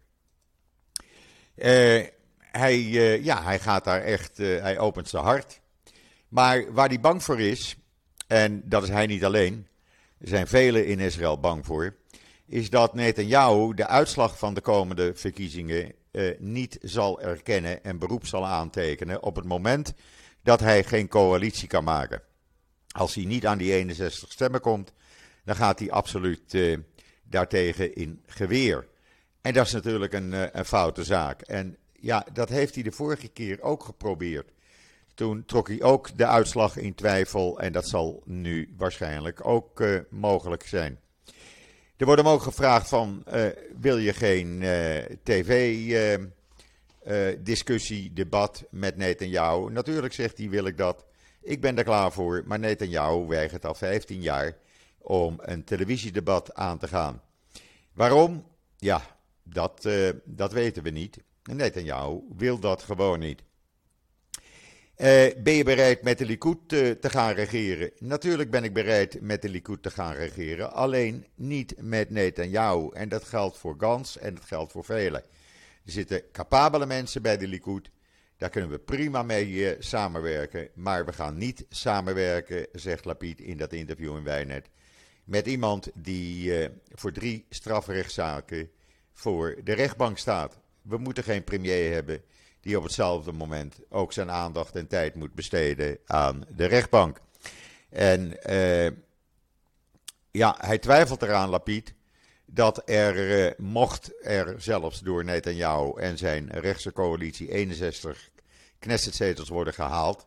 Uh, 1.56 2.06
hij, 2.38 2.78
uh, 2.78 3.24
ja, 3.24 3.42
hij 3.42 3.58
gaat 3.58 3.84
daar 3.84 4.02
echt, 4.02 4.38
uh, 4.38 4.60
hij 4.60 4.78
opent 4.78 5.08
zijn 5.08 5.24
hart. 5.24 5.60
Maar 6.28 6.72
waar 6.72 6.88
hij 6.88 7.00
bang 7.00 7.22
voor 7.22 7.40
is, 7.40 7.76
en 8.26 8.62
dat 8.64 8.82
is 8.82 8.88
hij 8.88 9.06
niet 9.06 9.24
alleen, 9.24 9.66
er 10.18 10.28
zijn 10.28 10.46
velen 10.46 10.86
in 10.86 10.98
Israël 10.98 11.40
bang 11.40 11.66
voor, 11.66 11.96
is 12.46 12.70
dat 12.70 12.94
Netanyahu 12.94 13.74
de 13.74 13.86
uitslag 13.86 14.38
van 14.38 14.54
de 14.54 14.60
komende 14.60 15.14
verkiezingen 15.14 15.92
eh, 16.10 16.38
niet 16.38 16.78
zal 16.82 17.20
erkennen 17.20 17.84
en 17.84 17.98
beroep 17.98 18.26
zal 18.26 18.46
aantekenen 18.46 19.22
op 19.22 19.36
het 19.36 19.44
moment 19.44 19.92
dat 20.42 20.60
hij 20.60 20.84
geen 20.84 21.08
coalitie 21.08 21.68
kan 21.68 21.84
maken. 21.84 22.22
Als 22.90 23.14
hij 23.14 23.24
niet 23.24 23.46
aan 23.46 23.58
die 23.58 23.72
61 23.72 24.32
stemmen 24.32 24.60
komt, 24.60 24.92
dan 25.44 25.56
gaat 25.56 25.78
hij 25.78 25.90
absoluut 25.90 26.54
eh, 26.54 26.78
daartegen 27.22 27.94
in 27.94 28.22
geweer. 28.26 28.88
En 29.40 29.52
dat 29.52 29.66
is 29.66 29.72
natuurlijk 29.72 30.12
een, 30.12 30.32
uh, 30.32 30.42
een 30.52 30.64
foute 30.64 31.04
zaak. 31.04 31.40
En 31.40 31.76
ja, 31.92 32.26
dat 32.32 32.48
heeft 32.48 32.74
hij 32.74 32.82
de 32.82 32.92
vorige 32.92 33.28
keer 33.28 33.62
ook 33.62 33.84
geprobeerd. 33.84 34.50
Toen 35.14 35.44
trok 35.44 35.68
hij 35.68 35.82
ook 35.82 36.18
de 36.18 36.26
uitslag 36.26 36.76
in 36.76 36.94
twijfel 36.94 37.60
en 37.60 37.72
dat 37.72 37.88
zal 37.88 38.22
nu 38.24 38.74
waarschijnlijk 38.76 39.46
ook 39.46 39.80
uh, 39.80 40.00
mogelijk 40.10 40.66
zijn. 40.66 40.98
Er 41.96 42.06
wordt 42.06 42.22
hem 42.22 42.30
ook 42.30 42.42
gevraagd 42.42 42.88
van, 42.88 43.24
wil 43.80 43.98
je 43.98 44.12
geen 44.12 44.64
tv-discussie, 45.22 48.12
debat 48.12 48.64
met 48.70 48.96
Netanyahu? 48.96 49.70
Natuurlijk 49.70 50.12
zegt 50.12 50.38
hij, 50.38 50.48
wil 50.48 50.66
ik 50.66 50.76
dat. 50.76 51.04
Ik 51.42 51.60
ben 51.60 51.78
er 51.78 51.84
klaar 51.84 52.12
voor, 52.12 52.42
maar 52.46 52.58
Netanyahu 52.58 53.26
weigert 53.26 53.64
al 53.64 53.74
15 53.74 54.20
jaar 54.20 54.56
om 54.98 55.38
een 55.40 55.64
televisiedebat 55.64 56.54
aan 56.54 56.78
te 56.78 56.88
gaan. 56.88 57.22
Waarom? 57.92 58.46
Ja, 58.76 59.02
dat, 59.42 59.88
dat 60.24 60.52
weten 60.52 60.82
we 60.82 60.90
niet. 60.90 61.18
Netanyahu 61.42 62.20
wil 62.36 62.58
dat 62.58 62.82
gewoon 62.82 63.18
niet. 63.18 63.42
Uh, 65.00 65.06
ben 65.42 65.52
je 65.52 65.64
bereid 65.64 66.02
met 66.02 66.18
de 66.18 66.24
Likud 66.26 66.58
te, 66.66 66.96
te, 67.00 67.10
gaan 67.10 67.32
regeren? 67.32 67.90
Natuurlijk 67.98 68.50
ben 68.50 68.64
ik 68.64 68.72
bereid 68.72 69.20
met 69.20 69.42
de 69.42 69.48
Likud 69.48 69.82
te 69.82 69.90
gaan 69.90 70.14
regeren, 70.14 70.72
alleen 70.72 71.26
niet 71.34 71.74
met 71.78 72.10
Netanyahu. 72.10 72.90
En 72.92 73.08
dat 73.08 73.24
geldt 73.24 73.58
voor 73.58 73.74
Gans 73.78 74.18
en 74.18 74.34
dat 74.34 74.44
geldt 74.44 74.72
voor 74.72 74.84
velen. 74.84 75.22
Er 75.84 75.92
zitten 75.92 76.22
capabele 76.32 76.86
mensen 76.86 77.22
bij 77.22 77.36
de 77.36 77.46
Likud, 77.46 77.90
daar 78.40 78.50
kunnen 78.50 78.70
we 78.70 78.78
prima 78.78 79.22
mee 79.22 79.48
uh, 79.48 79.70
samenwerken. 79.78 80.68
Maar 80.74 81.04
we 81.04 81.12
gaan 81.12 81.38
niet 81.38 81.66
samenwerken, 81.68 82.66
zegt 82.72 83.04
Lapid 83.04 83.40
in 83.40 83.56
dat 83.56 83.72
interview 83.72 84.16
in 84.16 84.24
Wijnet, 84.24 84.68
met 85.24 85.46
iemand 85.46 85.90
die 85.94 86.60
uh, 86.60 86.68
voor 86.94 87.12
drie 87.12 87.46
strafrechtszaken 87.48 88.70
voor 89.12 89.56
de 89.64 89.72
rechtbank 89.72 90.18
staat. 90.18 90.58
We 90.82 90.96
moeten 90.96 91.24
geen 91.24 91.44
premier 91.44 91.92
hebben 91.92 92.22
die 92.60 92.76
op 92.76 92.82
hetzelfde 92.82 93.32
moment 93.32 93.80
ook 93.88 94.12
zijn 94.12 94.30
aandacht 94.30 94.76
en 94.76 94.86
tijd 94.86 95.14
moet 95.14 95.34
besteden 95.34 95.98
aan 96.06 96.44
de 96.56 96.66
rechtbank. 96.66 97.20
En 97.88 98.36
uh, 98.50 98.90
ja, 100.30 100.56
hij 100.58 100.78
twijfelt 100.78 101.22
eraan, 101.22 101.48
Lapid, 101.48 101.94
dat 102.52 102.82
er, 102.84 103.44
uh, 103.46 103.50
mocht 103.56 104.24
er 104.24 104.54
zelfs 104.58 105.00
door 105.00 105.24
Netanyahu 105.24 106.00
en 106.00 106.18
zijn 106.18 106.50
rechtse 106.50 106.92
coalitie 106.92 107.52
61 107.52 108.30
Knessetzetels 108.78 109.48
worden 109.48 109.74
gehaald, 109.74 110.26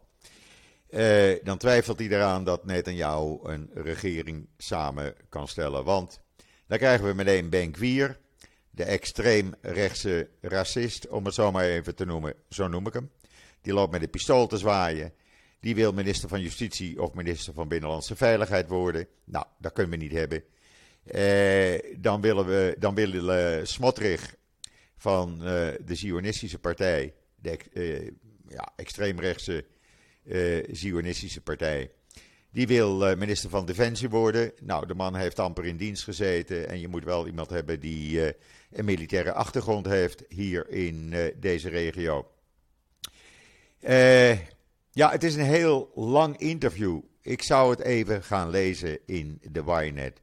uh, 0.90 1.36
dan 1.44 1.58
twijfelt 1.58 2.00
hij 2.00 2.08
eraan 2.08 2.44
dat 2.44 2.66
Netanyahu 2.66 3.40
een 3.44 3.70
regering 3.74 4.48
samen 4.58 5.16
kan 5.30 5.48
stellen. 5.48 5.84
Want 5.84 6.20
dan 6.68 6.78
krijgen 6.78 7.08
we 7.08 7.14
meteen 7.14 7.50
Benkwier, 7.50 8.20
de 8.70 8.84
extreemrechtse 8.84 10.30
racist, 10.42 11.08
om 11.08 11.26
het 11.26 11.34
zo 11.34 11.52
maar 11.52 11.64
even 11.64 11.96
te 11.96 12.06
noemen, 12.06 12.34
zo 12.50 12.68
noem 12.68 12.88
ik 12.88 12.94
hem. 12.94 13.12
Die 13.62 13.74
loopt 13.74 13.92
met 13.92 14.02
een 14.02 14.10
pistool 14.10 14.48
te 14.48 14.58
zwaaien. 14.58 15.14
Die 15.60 15.76
wil 15.76 15.94
minister 15.94 16.30
van 16.30 16.42
Justitie 16.42 17.02
of 17.02 17.14
minister 17.14 17.54
van 17.54 17.68
Binnenlandse 17.68 18.16
Veiligheid 18.16 18.68
worden. 18.68 19.08
Nou, 19.24 19.46
dat 19.58 19.74
kunnen 19.74 19.92
we 19.92 20.04
niet 20.04 20.12
hebben. 20.12 20.44
Eh, 21.04 21.80
dan 21.98 22.22
willen 22.22 22.46
we, 22.46 22.76
dan 22.80 22.96
willen 22.96 23.68
Smotrich 23.68 24.36
van 24.98 25.34
uh, 25.34 25.46
de 25.86 25.96
Zionistische 25.96 26.60
partij, 26.60 27.14
de 27.36 27.60
uh, 27.74 28.12
ja, 28.48 28.72
extreemrechtse 28.76 29.66
Zionistische 30.72 31.42
partij, 31.42 31.92
die 32.52 32.68
wil 32.68 33.16
minister 33.16 33.50
van 33.50 33.66
Defensie 33.66 34.10
worden. 34.10 34.52
Nou, 34.62 34.86
de 34.86 34.94
man 34.94 35.16
heeft 35.16 35.40
amper 35.40 35.66
in 35.66 35.78
dienst 35.78 36.04
gezeten 36.04 36.70
en 36.70 36.80
je 36.80 36.88
moet 36.88 37.04
wel 37.04 37.28
iemand 37.28 37.50
hebben 37.50 37.80
die 37.80 38.36
een 38.72 38.86
militaire 38.86 39.34
achtergrond 39.34 39.86
heeft 39.86 40.24
hier 40.30 40.70
in 40.70 41.14
deze 41.40 41.70
regio. 41.70 42.32
Ja, 44.92 45.12
het 45.12 45.24
is 45.24 45.36
een 45.36 45.46
heel 45.46 45.92
lang 45.96 46.38
interview. 46.38 47.00
Ik 47.22 47.42
zou 47.42 47.70
het 47.72 47.80
even 47.80 48.24
gaan 48.24 48.50
lezen 48.50 49.00
in 49.06 49.42
de 49.52 49.64
Wynet. 49.64 50.23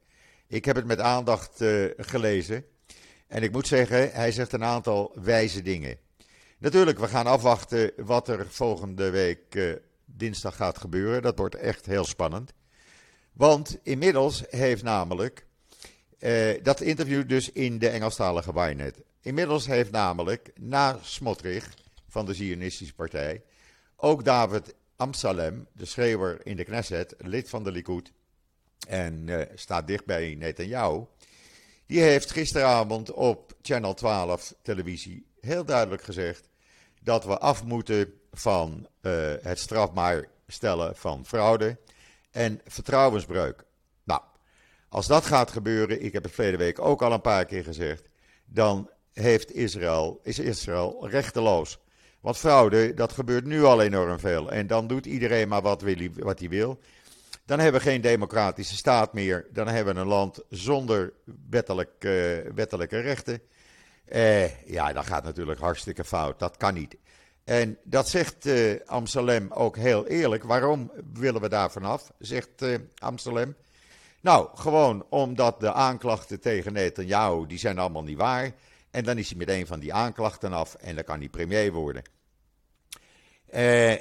Ik 0.51 0.65
heb 0.65 0.75
het 0.75 0.85
met 0.85 0.99
aandacht 0.99 1.61
uh, 1.61 1.91
gelezen. 1.97 2.65
En 3.27 3.43
ik 3.43 3.51
moet 3.51 3.67
zeggen, 3.67 4.11
hij 4.11 4.31
zegt 4.31 4.53
een 4.53 4.63
aantal 4.63 5.15
wijze 5.21 5.61
dingen. 5.61 5.97
Natuurlijk, 6.57 6.99
we 6.99 7.07
gaan 7.07 7.25
afwachten 7.25 7.91
wat 7.95 8.27
er 8.27 8.47
volgende 8.49 9.09
week 9.09 9.79
dinsdag 10.05 10.55
gaat 10.55 10.77
gebeuren. 10.77 11.21
Dat 11.21 11.37
wordt 11.37 11.55
echt 11.55 11.85
heel 11.85 12.05
spannend. 12.05 12.53
Want 13.33 13.77
inmiddels 13.83 14.43
heeft 14.49 14.83
namelijk 14.83 15.45
uh, 16.19 16.63
dat 16.63 16.81
interview 16.81 17.27
dus 17.27 17.51
in 17.51 17.79
de 17.79 17.89
Engelstalige 17.89 18.53
Wynet. 18.53 19.01
Inmiddels 19.21 19.65
heeft 19.65 19.91
namelijk 19.91 20.51
na 20.59 20.99
Smotrich 21.01 21.73
van 22.07 22.25
de 22.25 22.33
Zionistische 22.33 22.93
Partij 22.93 23.43
ook 23.95 24.25
David 24.25 24.75
Amsalem, 24.95 25.67
de 25.73 25.85
schreeuwer 25.85 26.45
in 26.45 26.55
de 26.55 26.63
Knesset, 26.63 27.15
lid 27.17 27.49
van 27.49 27.63
de 27.63 27.71
Likud 27.71 28.11
en 28.87 29.27
uh, 29.27 29.41
staat 29.55 29.87
dicht 29.87 30.05
bij 30.05 30.35
Netanyahu, 30.35 31.05
die 31.85 32.01
heeft 32.01 32.31
gisteravond 32.31 33.11
op 33.11 33.53
Channel 33.61 33.93
12 33.93 34.53
televisie 34.61 35.25
heel 35.39 35.65
duidelijk 35.65 36.03
gezegd 36.03 36.49
dat 37.01 37.25
we 37.25 37.37
af 37.37 37.63
moeten 37.63 38.13
van 38.31 38.87
uh, 39.01 39.33
het 39.41 39.59
strafbaar 39.59 40.27
stellen 40.47 40.95
van 40.95 41.25
fraude 41.25 41.77
en 42.31 42.61
vertrouwensbreuk. 42.65 43.65
Als 44.91 45.07
dat 45.07 45.25
gaat 45.25 45.51
gebeuren, 45.51 46.03
ik 46.03 46.13
heb 46.13 46.23
het 46.23 46.33
verleden 46.33 46.59
week 46.59 46.79
ook 46.79 47.01
al 47.01 47.11
een 47.11 47.21
paar 47.21 47.45
keer 47.45 47.63
gezegd, 47.63 48.09
dan 48.45 48.89
heeft 49.13 49.53
Israël, 49.53 50.19
is 50.23 50.39
Israël 50.39 51.07
rechteloos. 51.09 51.79
Want 52.21 52.37
fraude, 52.37 52.93
dat 52.93 53.11
gebeurt 53.11 53.45
nu 53.45 53.63
al 53.63 53.81
enorm 53.81 54.19
veel. 54.19 54.51
En 54.51 54.67
dan 54.67 54.87
doet 54.87 55.05
iedereen 55.05 55.47
maar 55.47 55.61
wat 55.61 55.81
hij 56.39 56.49
wil. 56.49 56.79
Dan 57.45 57.59
hebben 57.59 57.81
we 57.81 57.89
geen 57.89 58.01
democratische 58.01 58.75
staat 58.75 59.13
meer. 59.13 59.47
Dan 59.51 59.67
hebben 59.67 59.93
we 59.95 60.01
een 60.01 60.07
land 60.07 60.43
zonder 60.49 61.13
wettelijk, 61.49 61.91
uh, 61.99 62.37
wettelijke 62.55 62.99
rechten. 62.99 63.41
Eh, 64.05 64.65
ja, 64.65 64.93
dat 64.93 65.05
gaat 65.05 65.23
natuurlijk 65.23 65.59
hartstikke 65.59 66.03
fout. 66.03 66.39
Dat 66.39 66.57
kan 66.57 66.73
niet. 66.73 66.97
En 67.43 67.77
dat 67.83 68.09
zegt 68.09 68.45
uh, 68.45 68.79
Amsterdam 68.85 69.51
ook 69.51 69.77
heel 69.77 70.07
eerlijk. 70.07 70.43
Waarom 70.43 70.91
willen 71.13 71.41
we 71.41 71.49
daar 71.49 71.71
vanaf? 71.71 72.11
Zegt 72.19 72.65
Amsterdam. 72.97 73.55
Nou, 74.21 74.49
gewoon 74.53 75.05
omdat 75.09 75.59
de 75.59 75.73
aanklachten 75.73 76.39
tegen 76.39 76.73
Netanyahu, 76.73 77.47
die 77.47 77.57
zijn 77.57 77.79
allemaal 77.79 78.03
niet 78.03 78.17
waar. 78.17 78.51
En 78.91 79.03
dan 79.03 79.17
is 79.17 79.29
hij 79.29 79.37
meteen 79.37 79.67
van 79.67 79.79
die 79.79 79.93
aanklachten 79.93 80.53
af 80.53 80.73
en 80.75 80.95
dan 80.95 81.03
kan 81.03 81.19
hij 81.19 81.29
premier 81.29 81.71
worden. 81.71 82.03
Eh, 83.49 83.93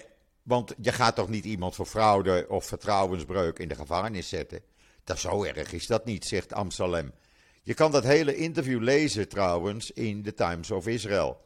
want 0.51 0.75
je 0.81 0.93
gaat 0.93 1.15
toch 1.15 1.29
niet 1.29 1.45
iemand 1.45 1.75
voor 1.75 1.87
fraude 1.87 2.47
of 2.49 2.65
vertrouwensbreuk 2.65 3.59
in 3.59 3.69
de 3.69 3.75
gevangenis 3.75 4.29
zetten? 4.29 4.61
Dat 5.05 5.19
zo 5.19 5.45
erg 5.45 5.73
is 5.73 5.87
dat 5.87 6.05
niet, 6.05 6.25
zegt 6.25 6.53
Amsterdam. 6.53 7.13
Je 7.63 7.75
kan 7.75 7.91
dat 7.91 8.05
hele 8.05 8.37
interview 8.37 8.83
lezen 8.83 9.29
trouwens 9.29 9.91
in 9.91 10.23
de 10.23 10.35
Times 10.35 10.71
of 10.71 10.87
Israel. 10.87 11.41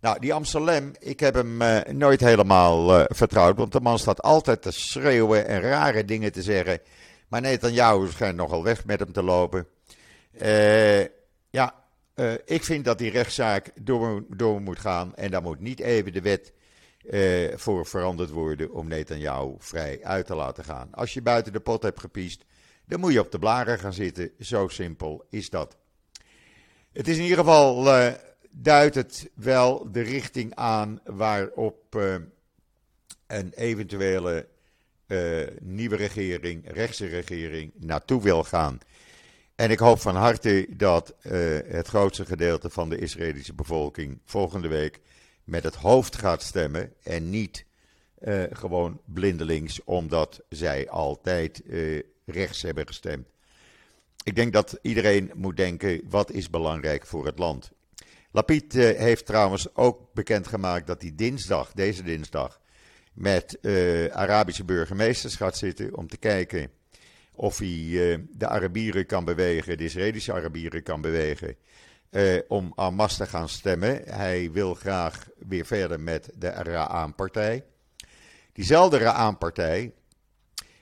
Nou, 0.00 0.18
die 0.18 0.34
Amsterdam, 0.34 0.92
ik 0.98 1.20
heb 1.20 1.34
hem 1.34 1.62
uh, 1.62 1.80
nooit 1.80 2.20
helemaal 2.20 2.98
uh, 2.98 3.04
vertrouwd, 3.08 3.56
want 3.56 3.72
de 3.72 3.80
man 3.80 3.98
staat 3.98 4.22
altijd 4.22 4.62
te 4.62 4.70
schreeuwen 4.70 5.46
en 5.46 5.60
rare 5.60 6.04
dingen 6.04 6.32
te 6.32 6.42
zeggen. 6.42 6.80
Maar 7.28 7.40
Netanyahu 7.40 8.08
schijnt 8.08 8.36
nogal 8.36 8.62
weg 8.62 8.84
met 8.84 9.00
hem 9.00 9.12
te 9.12 9.22
lopen. 9.22 9.66
Uh, 10.42 11.04
ja, 11.50 11.74
ik 12.44 12.64
vind 12.64 12.84
dat 12.84 12.98
die 12.98 13.10
rechtszaak 13.10 13.70
door, 13.80 14.24
door, 14.28 14.60
moet 14.60 14.78
gaan 14.78 15.14
en 15.14 15.30
daar 15.30 15.42
moet 15.42 15.60
niet 15.60 15.80
even 15.80 16.12
de 16.12 16.20
wet 16.20 16.52
voor 17.54 17.86
veranderd 17.86 18.30
worden 18.30 18.72
om 18.72 18.88
Netanyahu 18.88 19.54
vrij 19.58 20.04
uit 20.04 20.26
te 20.26 20.34
laten 20.34 20.64
gaan. 20.64 20.88
Als 20.92 21.14
je 21.14 21.22
buiten 21.22 21.52
de 21.52 21.60
pot 21.60 21.82
hebt 21.82 22.00
gepiest, 22.00 22.44
dan 22.86 23.00
moet 23.00 23.12
je 23.12 23.20
op 23.20 23.30
de 23.30 23.38
blaren 23.38 23.78
gaan 23.78 23.92
zitten. 23.92 24.30
Zo 24.38 24.68
simpel 24.68 25.26
is 25.30 25.50
dat. 25.50 25.76
Het 26.92 27.08
is 27.08 27.16
in 27.16 27.22
ieder 27.22 27.38
geval 27.38 27.84
duidt 28.50 28.94
het 28.94 29.30
wel 29.34 29.92
de 29.92 30.00
richting 30.00 30.54
aan 30.54 31.00
waarop 31.04 31.94
uh, 31.96 32.14
een 33.26 33.52
eventuele 33.54 34.48
uh, 35.06 35.46
nieuwe 35.60 35.96
regering, 35.96 36.72
rechtse 36.72 37.06
regering, 37.06 37.72
naartoe 37.76 38.22
wil 38.22 38.44
gaan. 38.44 38.78
En 39.54 39.70
ik 39.70 39.78
hoop 39.78 40.00
van 40.00 40.16
harte 40.16 40.66
dat 40.76 41.14
uh, 41.22 41.32
het 41.66 41.88
grootste 41.88 42.24
gedeelte 42.24 42.70
van 42.70 42.88
de 42.88 42.98
Israëlische 42.98 43.54
bevolking 43.54 44.20
volgende 44.24 44.68
week 44.68 45.00
met 45.44 45.64
het 45.64 45.74
hoofd 45.74 46.16
gaat 46.16 46.42
stemmen 46.42 46.92
en 47.02 47.30
niet 47.30 47.64
gewoon 48.50 49.00
blindelings 49.04 49.84
omdat 49.84 50.42
zij 50.48 50.88
altijd 50.88 51.62
rechts 52.24 52.62
hebben 52.62 52.86
gestemd. 52.86 53.28
Ik 54.24 54.34
denk 54.34 54.52
dat 54.52 54.78
iedereen 54.82 55.30
moet 55.34 55.56
denken: 55.56 56.00
wat 56.08 56.30
is 56.30 56.50
belangrijk 56.50 57.06
voor 57.06 57.26
het 57.26 57.38
land? 57.38 57.70
Lapid 58.32 58.74
uh, 58.74 58.98
heeft 58.98 59.26
trouwens 59.26 59.74
ook 59.74 60.14
bekendgemaakt 60.14 60.86
dat 60.86 61.02
hij 61.02 61.12
dinsdag, 61.14 61.72
deze 61.72 62.02
dinsdag, 62.02 62.60
met 63.12 63.58
uh, 63.62 64.06
Arabische 64.06 64.64
burgemeesters 64.64 65.36
gaat 65.36 65.56
zitten 65.56 65.96
om 65.96 66.08
te 66.08 66.16
kijken 66.16 66.70
of 67.34 67.58
hij 67.58 67.68
uh, 67.68 68.18
de 68.30 68.46
Arabieren 68.46 69.06
kan 69.06 69.24
bewegen, 69.24 69.78
de 69.78 69.84
Israëlische 69.84 70.32
Arabieren 70.32 70.82
kan 70.82 71.00
bewegen, 71.00 71.56
om 72.48 72.72
Hamas 72.74 73.16
te 73.16 73.26
gaan 73.26 73.48
stemmen. 73.48 74.02
Hij 74.04 74.50
wil 74.52 74.74
graag 74.74 75.28
weer 75.48 75.66
verder 75.66 76.00
met 76.00 76.30
de 76.34 76.48
Ra'an-partij. 76.48 77.64
Diezelfde 78.52 78.98
Ra'an-partij, 78.98 79.92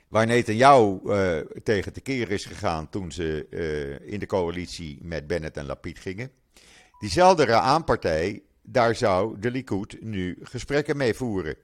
waar 0.09 0.27
Netanyahu 0.27 1.01
uh, 1.05 1.39
tegen 1.63 1.93
te 1.93 2.01
keren 2.01 2.35
is 2.35 2.45
gegaan 2.45 2.89
toen 2.89 3.13
ze 3.13 3.47
in 4.05 4.19
de 4.19 4.27
coalitie 4.27 4.99
met 5.03 5.27
Bennett 5.27 5.57
en 5.57 5.67
Lapid 5.67 5.99
gingen. 5.99 6.31
Diezelfde 6.99 7.45
Ra'an-partij, 7.45 8.43
daar 8.63 8.95
zou 8.95 9.39
de 9.39 9.51
Likud 9.51 10.03
nu 10.03 10.39
gesprekken 10.43 10.97
mee 10.97 11.15
voeren. 11.15 11.57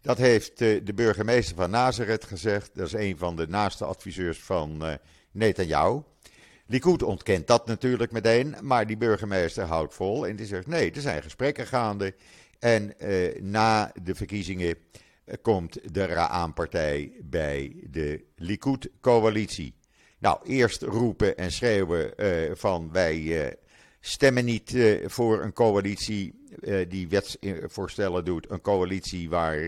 Dat 0.00 0.18
heeft 0.18 0.60
uh, 0.60 0.80
de 0.84 0.94
burgemeester 0.94 1.56
van 1.56 1.70
Nazareth 1.70 2.24
gezegd. 2.24 2.70
Dat 2.74 2.86
is 2.86 2.92
een 2.92 3.18
van 3.18 3.36
de 3.36 3.48
naaste 3.48 3.84
adviseurs 3.84 4.38
van 4.38 4.86
uh, 4.86 4.94
Netanyahu. 5.30 6.02
Likud 6.70 7.02
ontkent 7.02 7.46
dat 7.46 7.66
natuurlijk 7.66 8.12
meteen, 8.12 8.56
maar 8.62 8.86
die 8.86 8.96
burgemeester 8.96 9.64
houdt 9.64 9.94
vol 9.94 10.26
en 10.26 10.36
die 10.36 10.46
zegt 10.46 10.66
nee, 10.66 10.92
er 10.92 11.00
zijn 11.00 11.22
gesprekken 11.22 11.66
gaande. 11.66 12.14
En 12.58 12.94
uh, 12.98 13.40
na 13.40 13.92
de 14.02 14.14
verkiezingen 14.14 14.76
komt 15.42 15.94
de 15.94 16.04
Ra'an-partij 16.04 17.12
bij 17.22 17.76
de 17.90 18.24
Likud-coalitie. 18.36 19.74
Nou, 20.18 20.38
eerst 20.44 20.82
roepen 20.82 21.36
en 21.36 21.52
schreeuwen 21.52 22.12
van 22.58 22.92
wij 22.92 23.56
stemmen 24.00 24.44
niet 24.44 24.76
voor 25.04 25.42
een 25.42 25.52
coalitie 25.52 26.44
die 26.88 27.08
wetsvoorstellen 27.08 28.24
doet. 28.24 28.50
Een 28.50 28.60
coalitie 28.60 29.28
waar 29.28 29.58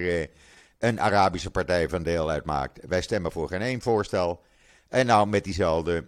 een 0.79 1.01
Arabische 1.01 1.51
partij 1.51 1.88
van 1.88 2.03
deel 2.03 2.31
uitmaakt. 2.31 2.87
Wij 2.87 3.03
stemmen 3.03 3.33
voor 3.33 3.49
geen 3.49 3.62
één 3.62 3.81
voorstel. 3.81 4.43
En 4.88 5.07
nou 5.07 5.27
met 5.27 5.45
diezelfde 5.45 6.05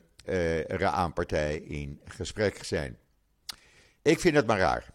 Ra'an-partij 0.66 1.56
in 1.56 2.00
gesprek 2.04 2.64
zijn. 2.64 2.98
Ik 4.02 4.20
vind 4.20 4.34
het 4.34 4.46
maar 4.46 4.58
raar. 4.58 4.92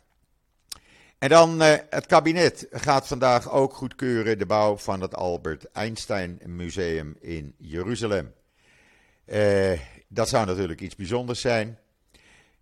En 1.18 1.30
dan 1.30 1.60
het 1.60 2.06
kabinet 2.06 2.68
gaat 2.72 3.08
vandaag 3.08 3.52
ook 3.52 3.74
goedkeuren 3.74 4.38
de 4.38 4.46
bouw 4.46 4.78
van 4.78 5.02
het 5.02 5.15
Albert 5.15 5.72
Einstein 5.72 6.39
Museum 6.46 7.15
in 7.20 7.56
Jeruzalem. 7.58 8.34
dat 10.08 10.30
zou 10.30 10.46
natuurlijk 10.46 10.82
iets 10.82 10.96
bijzonders 10.96 11.42
zijn. 11.42 11.80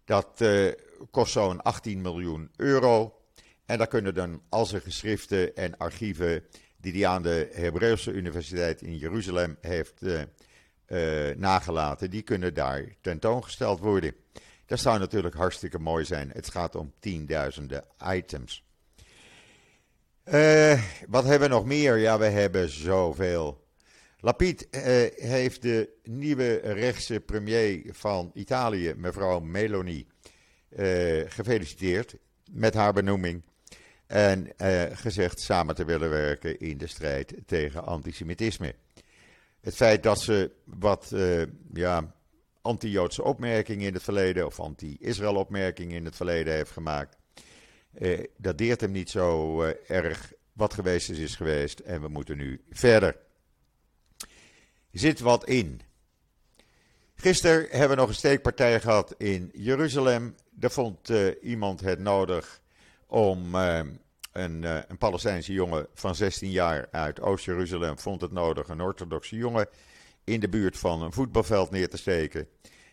Dat 0.06 0.43
kost 1.12 1.32
zo'n 1.32 1.62
18 1.62 2.01
miljoen 2.01 2.51
euro. 2.56 3.21
En 3.65 3.77
daar 3.77 3.88
kunnen 3.88 4.13
dan 4.13 4.41
al 4.49 4.65
zijn 4.65 4.82
geschriften 4.82 5.56
en 5.56 5.77
archieven 5.77 6.43
die 6.77 6.93
hij 6.93 7.08
aan 7.08 7.21
de 7.21 7.49
Hebreeuwse 7.51 8.12
Universiteit 8.12 8.82
in 8.82 8.97
Jeruzalem 8.97 9.58
heeft 9.62 10.01
uh, 10.88 11.36
nagelaten, 11.36 12.10
die 12.10 12.21
kunnen 12.21 12.54
daar 12.54 12.84
tentoongesteld 13.02 13.80
worden. 13.80 14.15
Dat 14.65 14.80
zou 14.80 15.00
natuurlijk 15.00 15.36
hartstikke 15.36 15.80
mooi 15.80 16.06
zijn. 16.06 16.30
Het 16.34 16.50
gaat 16.50 16.76
om 16.76 16.93
tienduizenden 17.00 17.84
items. 18.12 18.63
wat 21.08 21.23
hebben 21.23 21.50
we 21.50 21.56
nog 21.56 21.65
meer? 21.65 21.97
Ja, 21.97 22.17
we 22.17 22.26
hebben 22.26 22.69
zoveel. 22.69 23.67
Lapid 24.19 24.69
eh, 24.69 24.82
heeft 25.15 25.62
de 25.62 25.89
nieuwe 26.04 26.56
rechtse 26.56 27.19
premier 27.19 27.82
van 27.91 28.32
Italië, 28.34 28.93
mevrouw 28.97 29.39
Meloni, 29.39 30.08
eh, 30.69 31.21
gefeliciteerd 31.28 32.15
met 32.52 32.73
haar 32.73 32.93
benoeming. 32.93 33.43
En 34.08 34.58
eh, 34.58 34.84
gezegd 34.97 35.39
samen 35.39 35.76
te 35.76 35.86
willen 35.86 36.10
werken 36.10 36.60
in 36.60 36.78
de 36.78 36.88
strijd 36.88 37.34
tegen 37.45 37.86
antisemitisme. 37.86 38.76
Het 39.67 39.75
feit 39.75 40.03
dat 40.03 40.21
ze 40.21 40.51
wat 40.63 41.12
uh, 41.13 41.43
ja, 41.73 42.15
anti-Joodse 42.62 43.23
opmerkingen 43.23 43.88
in 43.88 43.93
het 43.93 44.03
verleden, 44.03 44.45
of 44.45 44.60
anti-Israël 44.60 45.36
opmerkingen 45.36 45.95
in 45.95 46.06
het 46.06 46.15
verleden 46.15 46.53
heeft 46.53 46.71
gemaakt, 46.71 47.17
dat 48.38 48.58
deert 48.58 48.82
hem 48.82 48.91
niet 48.91 49.10
zo 49.10 49.62
erg. 49.88 50.34
Wat 50.53 50.73
geweest 50.73 51.10
is, 51.10 51.17
is 51.17 51.36
geweest. 51.36 51.80
En 51.80 52.01
we 52.01 52.08
moeten 52.08 52.38
nu 52.38 52.62
verder 52.69 53.17
zit 54.91 55.19
wat 55.19 55.45
in. 55.47 55.82
Gisteren 57.15 57.67
hebben 57.69 57.89
we 57.89 57.95
nog 57.95 58.10
een 58.10 58.15
steekpartij 58.15 58.80
gehad 58.82 59.15
in 59.17 59.51
Jeruzalem. 59.53 60.36
Daar 60.51 60.71
vond 60.71 61.10
uh, 61.10 61.27
iemand 61.41 61.82
het 61.82 61.99
nodig 61.99 62.62
om 63.08 63.56
uh, 63.56 63.82
een, 64.38 64.62
uh, 64.62 64.80
een 64.88 64.97
Palestijnse 64.97 65.54
jongen 65.54 65.88
van 65.93 66.15
16 66.15 66.52
jaar 66.52 66.88
uit 66.91 67.21
Oost-Jeruzalem 67.21 68.00
vond 68.00 68.21
het 68.21 68.32
nodig 68.32 68.67
een 68.67 68.82
orthodoxe 68.82 69.36
jongen 69.36 69.67
in 70.23 70.39
de 70.39 70.50
buurt 70.50 70.78
van 70.78 71.02
een 71.02 71.13
voetbalveld 71.13 71.71
neer 71.71 71.89
te 71.89 71.97
steken. 71.97 72.47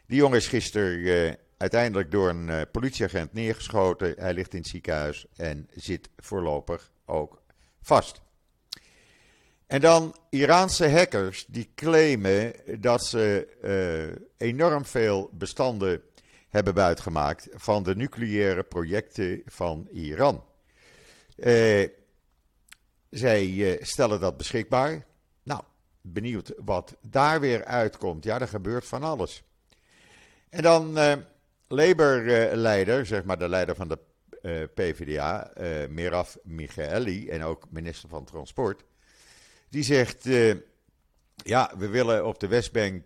Die 0.06 0.16
jongen 0.16 0.36
is 0.36 0.46
gisteren 0.46 1.36
uiteindelijk 1.56 2.10
door 2.10 2.28
een 2.28 2.70
politieagent 2.70 3.32
neergeschoten. 3.32 4.14
Hij 4.18 4.34
ligt 4.34 4.52
in 4.52 4.58
het 4.58 4.68
ziekenhuis 4.68 5.26
en 5.36 5.68
zit 5.74 6.08
voorlopig 6.16 6.90
ook 7.04 7.42
vast. 7.82 8.22
En 9.66 9.80
dan 9.80 10.16
Iraanse 10.30 10.90
hackers 10.90 11.46
die 11.48 11.70
claimen 11.74 12.52
dat 12.80 13.04
ze 13.04 13.48
enorm 14.36 14.84
veel 14.84 15.30
bestanden 15.32 16.02
hebben 16.48 16.74
buitgemaakt 16.74 17.48
van 17.52 17.82
de 17.82 17.96
nucleaire 17.96 18.62
projecten 18.62 19.42
van 19.46 19.88
Iran. 19.92 20.42
Uh, 21.36 21.88
zij 23.10 23.46
uh, 23.46 23.82
stellen 23.82 24.20
dat 24.20 24.36
beschikbaar. 24.36 25.06
Nou, 25.42 25.62
benieuwd 26.00 26.52
wat 26.56 26.96
daar 27.00 27.40
weer 27.40 27.64
uitkomt. 27.64 28.24
Ja, 28.24 28.40
er 28.40 28.48
gebeurt 28.48 28.86
van 28.86 29.02
alles. 29.02 29.42
En 30.48 30.62
dan 30.62 30.98
Labour-leider, 31.68 33.06
zeg 33.06 33.24
maar 33.24 33.38
de 33.38 33.48
leider 33.48 33.74
van 33.74 33.88
de 33.88 33.98
PvdA, 34.74 35.52
Miraf 35.88 36.38
Michaeli, 36.42 37.28
en 37.28 37.42
ook 37.42 37.66
minister 37.70 38.08
van 38.08 38.24
Transport, 38.24 38.84
die 39.68 39.82
zegt: 39.82 40.24
Ja, 41.36 41.72
we 41.78 41.88
willen 41.88 42.26
op 42.26 42.40
de 42.40 42.46
Westbank, 42.46 43.04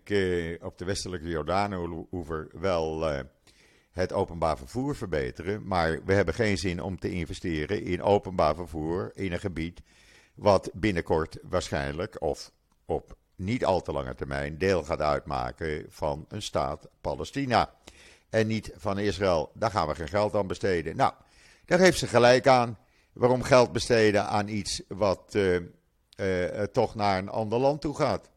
op 0.61 0.77
de 0.77 0.85
westelijke 0.85 1.27
Jordaanoever, 1.27 2.47
wel 2.51 3.05
het 3.91 4.13
openbaar 4.13 4.57
vervoer 4.57 4.95
verbeteren. 4.95 5.67
Maar 5.67 6.03
we 6.05 6.13
hebben 6.13 6.33
geen 6.33 6.57
zin 6.57 6.81
om 6.81 6.99
te 6.99 7.11
investeren 7.11 7.83
in 7.83 8.01
openbaar 8.01 8.55
vervoer 8.55 9.11
in 9.13 9.31
een 9.31 9.39
gebied 9.39 9.81
wat 10.35 10.69
binnenkort 10.73 11.37
waarschijnlijk 11.43 12.21
of 12.21 12.51
op 12.85 13.17
niet 13.35 13.65
al 13.65 13.81
te 13.81 13.91
lange 13.91 14.15
termijn 14.15 14.57
deel 14.57 14.83
gaat 14.83 15.01
uitmaken 15.01 15.85
van 15.89 16.25
een 16.27 16.41
staat 16.41 16.87
Palestina. 17.01 17.73
En 18.29 18.47
niet 18.47 18.71
van 18.75 18.99
Israël. 18.99 19.51
Daar 19.53 19.71
gaan 19.71 19.87
we 19.87 19.95
geen 19.95 20.07
geld 20.07 20.35
aan 20.35 20.47
besteden. 20.47 20.95
Nou, 20.95 21.13
daar 21.65 21.79
heeft 21.79 21.97
ze 21.97 22.07
gelijk 22.07 22.47
aan. 22.47 22.77
Waarom 23.13 23.43
geld 23.43 23.71
besteden 23.71 24.27
aan 24.27 24.47
iets 24.47 24.81
wat 24.87 25.33
uh, 25.35 25.59
uh, 26.15 26.63
toch 26.63 26.95
naar 26.95 27.17
een 27.17 27.29
ander 27.29 27.59
land 27.59 27.81
toe 27.81 27.95
gaat? 27.95 28.29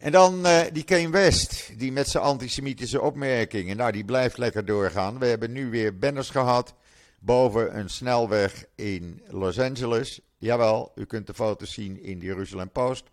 En 0.00 0.12
dan 0.12 0.46
uh, 0.46 0.60
die 0.72 0.84
Kane 0.84 1.10
West, 1.10 1.78
die 1.78 1.92
met 1.92 2.08
zijn 2.08 2.24
antisemitische 2.24 3.00
opmerkingen, 3.00 3.76
nou 3.76 3.92
die 3.92 4.04
blijft 4.04 4.38
lekker 4.38 4.64
doorgaan. 4.64 5.18
We 5.18 5.26
hebben 5.26 5.52
nu 5.52 5.70
weer 5.70 5.98
banners 5.98 6.30
gehad 6.30 6.74
boven 7.18 7.78
een 7.78 7.90
snelweg 7.90 8.64
in 8.74 9.22
Los 9.28 9.58
Angeles. 9.58 10.20
Jawel, 10.38 10.92
u 10.94 11.04
kunt 11.04 11.26
de 11.26 11.34
foto's 11.34 11.72
zien 11.72 12.02
in 12.02 12.18
de 12.18 12.26
Jerusalem 12.26 12.70
Post. 12.70 13.04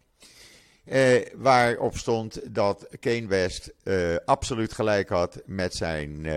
Uh, 0.85 1.25
waarop 1.35 1.97
stond 1.97 2.55
dat 2.55 2.87
Kane 2.99 3.27
West 3.27 3.73
uh, 3.83 4.15
absoluut 4.25 4.73
gelijk 4.73 5.09
had 5.09 5.41
met 5.45 5.75
zijn 5.75 6.27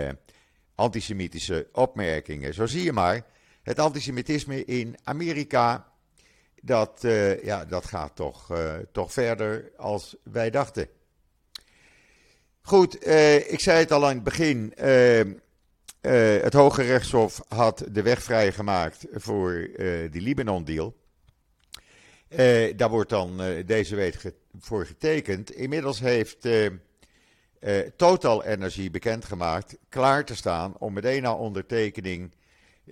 antisemitische 0.75 1.69
opmerkingen. 1.73 2.55
Zo 2.55 2.67
zie 2.67 2.83
je 2.83 2.93
maar, 2.93 3.27
het 3.63 3.79
antisemitisme 3.79 4.65
in 4.65 4.97
Amerika 5.05 5.90
dat, 6.61 7.01
uh, 7.05 7.43
ja, 7.43 7.65
dat 7.65 7.87
gaat 7.87 8.17
toch, 8.17 8.53
uh, 8.53 8.75
toch 8.93 9.13
verder 9.13 9.73
als 9.77 10.17
wij 10.23 10.51
dachten. 10.51 10.89
Goed, 12.63 13.07
uh, 13.07 13.53
ik 13.53 13.61
zei 13.61 13.79
het 13.79 13.93
al 13.93 14.07
aan 14.07 14.15
het 14.15 14.25
begin. 14.25 14.73
het 16.01 16.53
Hoge 16.53 16.83
Rechtshof 16.83 17.43
had 17.49 17.85
de 17.91 18.03
weg 18.03 18.23
vrijgemaakt 18.23 19.07
voor 19.13 19.69
die 20.11 20.21
Libanon-deal. 20.21 20.97
daar 22.77 22.91
wordt 22.91 23.11
dan 23.11 23.41
deze 23.67 23.95
week 23.95 24.33
voor 24.59 24.87
getekend. 24.87 25.51
Inmiddels 25.51 26.01
heeft 26.01 26.49
Total 27.97 28.45
Energy 28.45 28.91
bekendgemaakt 28.91 29.77
klaar 29.89 30.25
te 30.25 30.37
staan 30.37 30.75
om 30.79 30.93
meteen 30.93 31.23
na 31.23 31.35
ondertekening 31.35 32.33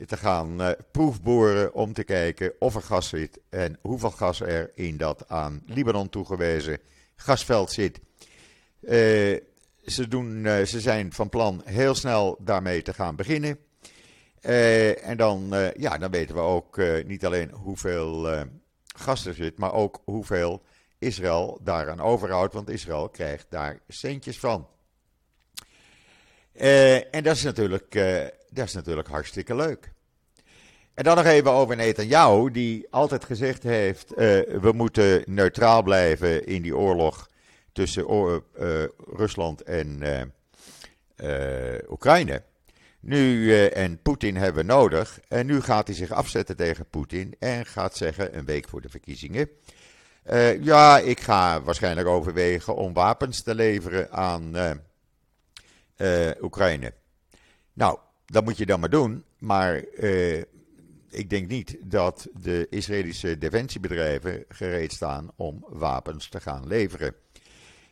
te 0.06 0.16
gaan 0.16 0.60
uh, 0.60 0.70
proefboren 0.90 1.74
om 1.74 1.92
te 1.92 2.04
kijken 2.04 2.52
of 2.58 2.74
er 2.74 2.82
gas 2.82 3.08
zit 3.08 3.40
en 3.48 3.78
hoeveel 3.80 4.10
gas 4.10 4.40
er 4.40 4.70
in 4.74 4.96
dat 4.96 5.28
aan 5.28 5.62
Libanon 5.66 6.08
toegewezen 6.08 6.78
gasveld 7.16 7.72
zit. 7.72 8.00
Uh, 8.80 8.90
ze, 9.84 10.08
doen, 10.08 10.44
uh, 10.44 10.62
ze 10.62 10.80
zijn 10.80 11.12
van 11.12 11.28
plan 11.28 11.62
heel 11.64 11.94
snel 11.94 12.36
daarmee 12.40 12.82
te 12.82 12.94
gaan 12.94 13.16
beginnen. 13.16 13.58
en 14.40 15.16
dan, 15.16 15.54
ja, 15.76 15.98
dan 15.98 16.10
weten 16.10 16.34
we 16.34 16.40
ook 16.40 16.80
niet 17.06 17.24
alleen 17.24 17.50
hoeveel 17.50 18.28
gas 18.96 19.26
er 19.26 19.34
zit, 19.34 19.58
maar 19.58 19.72
ook 19.72 20.00
hoeveel 20.04 20.62
Israël 20.98 21.60
daaraan 21.62 22.00
overhoudt, 22.00 22.54
want 22.54 22.68
Israël 22.70 23.08
krijgt 23.08 23.46
daar 23.48 23.78
centjes 23.88 24.38
van. 24.38 24.68
en 26.52 27.22
dat 27.22 27.36
is 27.36 27.42
natuurlijk 27.42 27.94
dat 28.50 28.66
is 28.66 28.72
natuurlijk 28.72 29.08
hartstikke 29.08 29.54
leuk. 29.54 29.92
En 30.98 31.04
dan 31.04 31.16
nog 31.16 31.24
even 31.24 31.50
over 31.50 31.76
Netanyahu, 31.76 32.50
die 32.50 32.86
altijd 32.90 33.24
gezegd 33.24 33.62
heeft: 33.62 34.10
uh, 34.10 34.16
we 34.60 34.72
moeten 34.74 35.22
neutraal 35.26 35.82
blijven 35.82 36.46
in 36.46 36.62
die 36.62 36.76
oorlog 36.76 37.28
tussen 37.72 38.10
uh, 38.10 38.84
Rusland 39.16 39.62
en 39.62 40.02
Oekraïne. 41.88 42.42
Nu, 43.00 43.54
en 43.66 44.02
Poetin 44.02 44.36
hebben 44.36 44.66
we 44.66 44.72
nodig. 44.72 45.20
En 45.28 45.46
nu 45.46 45.60
gaat 45.60 45.86
hij 45.86 45.96
zich 45.96 46.10
afzetten 46.10 46.56
tegen 46.56 46.88
Poetin 46.88 47.34
en 47.38 47.66
gaat 47.66 47.96
zeggen, 47.96 48.36
een 48.36 48.44
week 48.44 48.68
voor 48.68 48.80
de 48.80 48.88
verkiezingen. 48.88 49.48
ja, 50.60 50.98
ik 50.98 51.20
ga 51.20 51.62
waarschijnlijk 51.62 52.08
overwegen 52.08 52.76
om 52.76 52.92
wapens 52.92 53.42
te 53.42 53.54
leveren 53.54 54.12
aan 54.12 54.56
Oekraïne. 56.40 56.92
Nou, 57.72 57.98
dat 58.30 58.44
moet 58.44 58.56
je 58.56 58.66
dan 58.66 58.80
maar 58.80 58.90
doen. 58.90 59.24
Maar 59.38 59.84
uh, 59.96 60.42
ik 61.10 61.30
denk 61.30 61.48
niet 61.48 61.76
dat 61.82 62.28
de 62.42 62.66
Israëlische 62.70 63.38
defensiebedrijven 63.38 64.44
gereed 64.48 64.92
staan 64.92 65.30
om 65.36 65.64
wapens 65.68 66.28
te 66.28 66.40
gaan 66.40 66.66
leveren. 66.66 67.14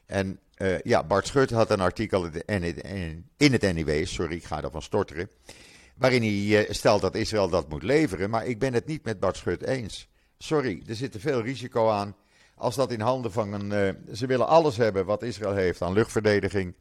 En 0.06 0.40
uh, 0.56 0.80
ja, 0.80 1.04
Bart 1.04 1.26
Schut 1.26 1.50
had 1.50 1.70
een 1.70 1.80
artikel 1.80 2.28
in 3.36 3.52
het 3.52 3.74
NIW, 3.74 4.06
sorry, 4.06 4.34
ik 4.34 4.44
ga 4.44 4.62
ervan 4.62 4.82
storteren. 4.82 5.28
Waarin 5.94 6.22
hij 6.22 6.66
uh, 6.66 6.70
stelt 6.70 7.00
dat 7.00 7.14
Israël 7.14 7.48
dat 7.48 7.68
moet 7.68 7.82
leveren. 7.82 8.30
Maar 8.30 8.46
ik 8.46 8.58
ben 8.58 8.74
het 8.74 8.86
niet 8.86 9.04
met 9.04 9.20
Bart 9.20 9.36
Schut 9.36 9.62
eens. 9.62 10.08
Sorry, 10.38 10.82
er 10.86 10.94
zit 10.94 11.12
te 11.12 11.20
veel 11.20 11.42
risico 11.42 11.90
aan. 11.90 12.16
Als 12.54 12.74
dat 12.74 12.92
in 12.92 13.00
handen 13.00 13.32
van 13.32 13.52
een. 13.52 13.96
ze 14.14 14.26
willen 14.26 14.46
alles 14.46 14.76
hebben 14.76 15.04
wat 15.04 15.22
Israël 15.22 15.54
heeft 15.54 15.82
aan 15.82 15.92
luchtverdediging. 15.92 16.74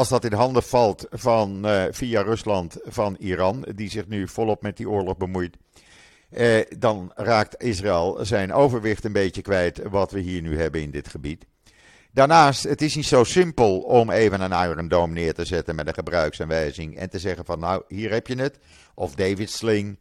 Als 0.00 0.08
dat 0.08 0.24
in 0.24 0.32
handen 0.32 0.62
valt 0.62 1.06
van 1.10 1.66
uh, 1.66 1.84
via 1.90 2.22
Rusland 2.22 2.76
van 2.84 3.16
Iran, 3.18 3.66
die 3.74 3.90
zich 3.90 4.06
nu 4.06 4.28
volop 4.28 4.62
met 4.62 4.76
die 4.76 4.88
oorlog 4.88 5.16
bemoeit, 5.16 5.56
uh, 6.30 6.60
dan 6.78 7.12
raakt 7.14 7.62
Israël 7.62 8.18
zijn 8.20 8.52
overwicht 8.52 9.04
een 9.04 9.12
beetje 9.12 9.42
kwijt 9.42 9.82
wat 9.90 10.10
we 10.10 10.20
hier 10.20 10.42
nu 10.42 10.58
hebben 10.58 10.80
in 10.80 10.90
dit 10.90 11.08
gebied. 11.08 11.46
Daarnaast, 12.12 12.62
het 12.62 12.82
is 12.82 12.94
niet 12.94 13.06
zo 13.06 13.24
simpel 13.24 13.80
om 13.80 14.10
even 14.10 14.40
een 14.40 14.70
Iron 14.70 14.88
Dome 14.88 15.12
neer 15.12 15.34
te 15.34 15.44
zetten 15.44 15.74
met 15.74 15.86
een 15.88 15.94
gebruiksaanwijzing 15.94 16.96
en 16.96 17.10
te 17.10 17.18
zeggen 17.18 17.44
van 17.44 17.58
nou, 17.58 17.82
hier 17.88 18.10
heb 18.10 18.26
je 18.26 18.36
het. 18.36 18.58
Of 18.94 19.14
David 19.14 19.50
Sling, 19.50 19.98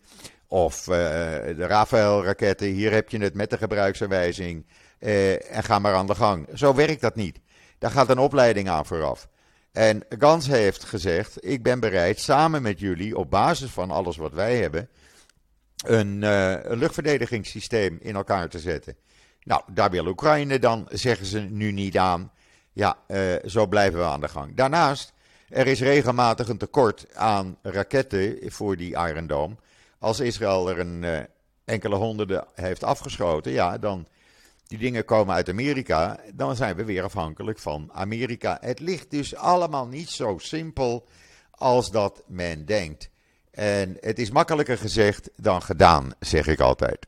of 0.48 0.88
uh, 0.88 0.96
de 0.96 1.66
Rafael-raketten, 1.68 2.68
hier 2.68 2.92
heb 2.92 3.10
je 3.10 3.20
het 3.20 3.34
met 3.34 3.50
de 3.50 3.58
gebruiksaanwijzing 3.58 4.66
en 5.00 5.64
ga 5.64 5.80
maar 5.80 5.94
aan 5.94 6.08
de 6.08 6.16
gang. 6.16 6.48
Zo 6.54 6.76
werkt 6.76 7.02
dat 7.02 7.16
niet. 7.16 7.40
Daar 7.78 7.92
gaat 7.92 8.10
een 8.10 8.20
opleiding 8.20 8.70
aan 8.70 8.86
vooraf. 8.86 9.28
En 9.72 10.06
Gans 10.10 10.48
heeft 10.48 10.84
gezegd: 10.84 11.46
Ik 11.46 11.64
ben 11.64 11.80
bereid 11.80 12.20
samen 12.20 12.62
met 12.62 12.80
jullie, 12.80 13.18
op 13.18 13.30
basis 13.30 13.72
van 13.72 13.92
alles 13.92 14.18
wat 14.18 14.34
wij 14.34 14.58
hebben, 14.58 14.90
een, 15.86 16.22
uh, 16.22 16.56
luchtverdedigingssysteem 16.64 17.98
in 18.02 18.16
elkaar 18.16 18.50
te 18.50 18.60
zetten. 18.60 18.96
Nou, 19.44 19.62
daar 19.74 19.90
wil 19.90 20.06
Oekraïne 20.06 20.60
dan, 20.60 20.88
zeggen 20.92 21.26
ze 21.26 21.40
nu 21.40 21.72
niet 21.72 21.98
aan. 21.98 22.32
Ja, 22.74 22.98
uh, 23.08 23.36
zo 23.46 23.68
blijven 23.68 24.00
we 24.00 24.06
aan 24.06 24.22
de 24.22 24.28
gang. 24.28 24.56
Daarnaast, 24.56 25.14
er 25.50 25.68
is 25.68 25.82
regelmatig 25.82 26.48
een 26.48 26.58
tekort 26.58 27.16
aan 27.16 27.58
raketten 27.62 28.38
voor 28.52 28.78
die 28.78 28.96
Iron 28.96 29.28
Dome. 29.28 29.56
Als 30.00 30.20
Israël 30.20 30.70
er 30.70 30.80
een 30.80 31.04
uh, 31.04 31.20
enkele 31.66 31.96
honderden 31.96 32.46
heeft 32.54 32.84
afgeschoten, 32.84 33.52
ja, 33.52 33.78
dan 33.78 34.08
die 34.70 34.78
dingen 34.78 35.06
komen 35.06 35.36
uit 35.36 35.50
Amerika, 35.50 36.20
dan 36.34 36.56
zijn 36.56 36.76
we 36.76 36.84
weer 36.84 37.04
afhankelijk 37.04 37.60
van 37.60 37.90
Amerika. 37.94 38.58
Het 38.62 38.80
ligt 38.80 39.12
dus 39.12 39.36
allemaal 39.36 39.88
niet 39.88 40.10
zo 40.10 40.38
simpel 40.38 41.08
als 41.52 41.92
dat 41.92 42.24
men 42.28 42.66
denkt. 42.66 43.10
En 43.52 43.98
het 44.00 44.20
is 44.20 44.32
makkelijker 44.32 44.78
gezegd 44.78 45.30
dan 45.36 45.62
gedaan, 45.62 46.12
zeg 46.20 46.48
ik 46.48 46.60
altijd. 46.60 47.08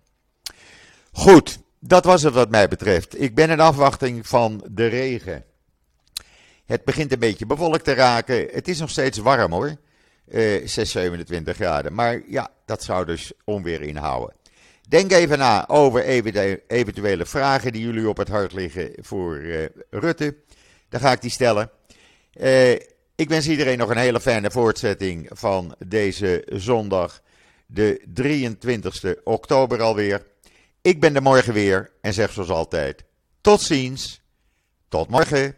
Goed, 1.12 1.60
dat 1.80 2.06
was 2.06 2.24
het 2.24 2.34
wat 2.34 2.50
mij 2.50 2.68
betreft. 2.68 3.22
Ik 3.22 3.36
ben 3.36 3.50
in 3.50 3.60
afwachting 3.60 4.28
van 4.28 4.64
de 4.72 4.88
regen. 4.88 5.46
Het 6.66 6.84
begint 6.84 7.12
een 7.12 7.20
beetje 7.20 7.46
bewolkt 7.46 7.84
te 7.84 7.94
raken. 7.94 8.48
Het 8.52 8.68
is 8.68 8.80
nog 8.80 8.90
steeds 8.90 9.18
warm 9.18 9.52
hoor. 9.52 9.76
Uh, 10.28 10.68
6, 10.68 10.92
27 10.92 11.56
graden. 11.56 11.94
Maar 11.94 12.22
ja, 12.28 12.52
dat 12.66 12.84
zou 12.84 13.06
dus 13.06 13.32
onweer 13.44 13.82
inhouden. 13.82 14.40
Denk 14.92 15.12
even 15.12 15.38
na 15.38 15.68
over 15.68 16.04
eventuele 16.68 17.26
vragen 17.26 17.72
die 17.72 17.82
jullie 17.82 18.10
op 18.10 18.18
het 18.18 18.28
hart 18.28 18.54
liggen 18.54 18.92
voor 19.00 19.38
uh, 19.38 19.66
Rutte. 19.90 20.36
Dan 20.90 21.00
ga 21.00 21.12
ik 21.12 21.22
die 21.22 21.32
stellen. 21.32 21.72
Uh, 22.34 22.72
ik 23.16 23.30
wens 23.30 23.48
iedereen 23.48 23.78
nog 23.78 23.90
een 23.90 23.98
hele 23.98 24.20
fijne 24.20 24.52
voortzetting 24.52 25.30
van 25.34 25.76
deze 25.86 26.44
zondag, 26.46 27.22
de 27.66 28.02
23 28.14 29.16
oktober 29.24 29.82
alweer. 29.82 30.26
Ik 30.82 31.00
ben 31.00 31.16
er 31.16 31.22
morgen 31.22 31.54
weer 31.54 31.92
en 32.02 32.14
zeg 32.14 32.32
zoals 32.32 32.50
altijd: 32.50 33.04
tot 33.42 33.62
ziens, 33.62 34.22
tot 34.90 35.10
morgen. 35.10 35.56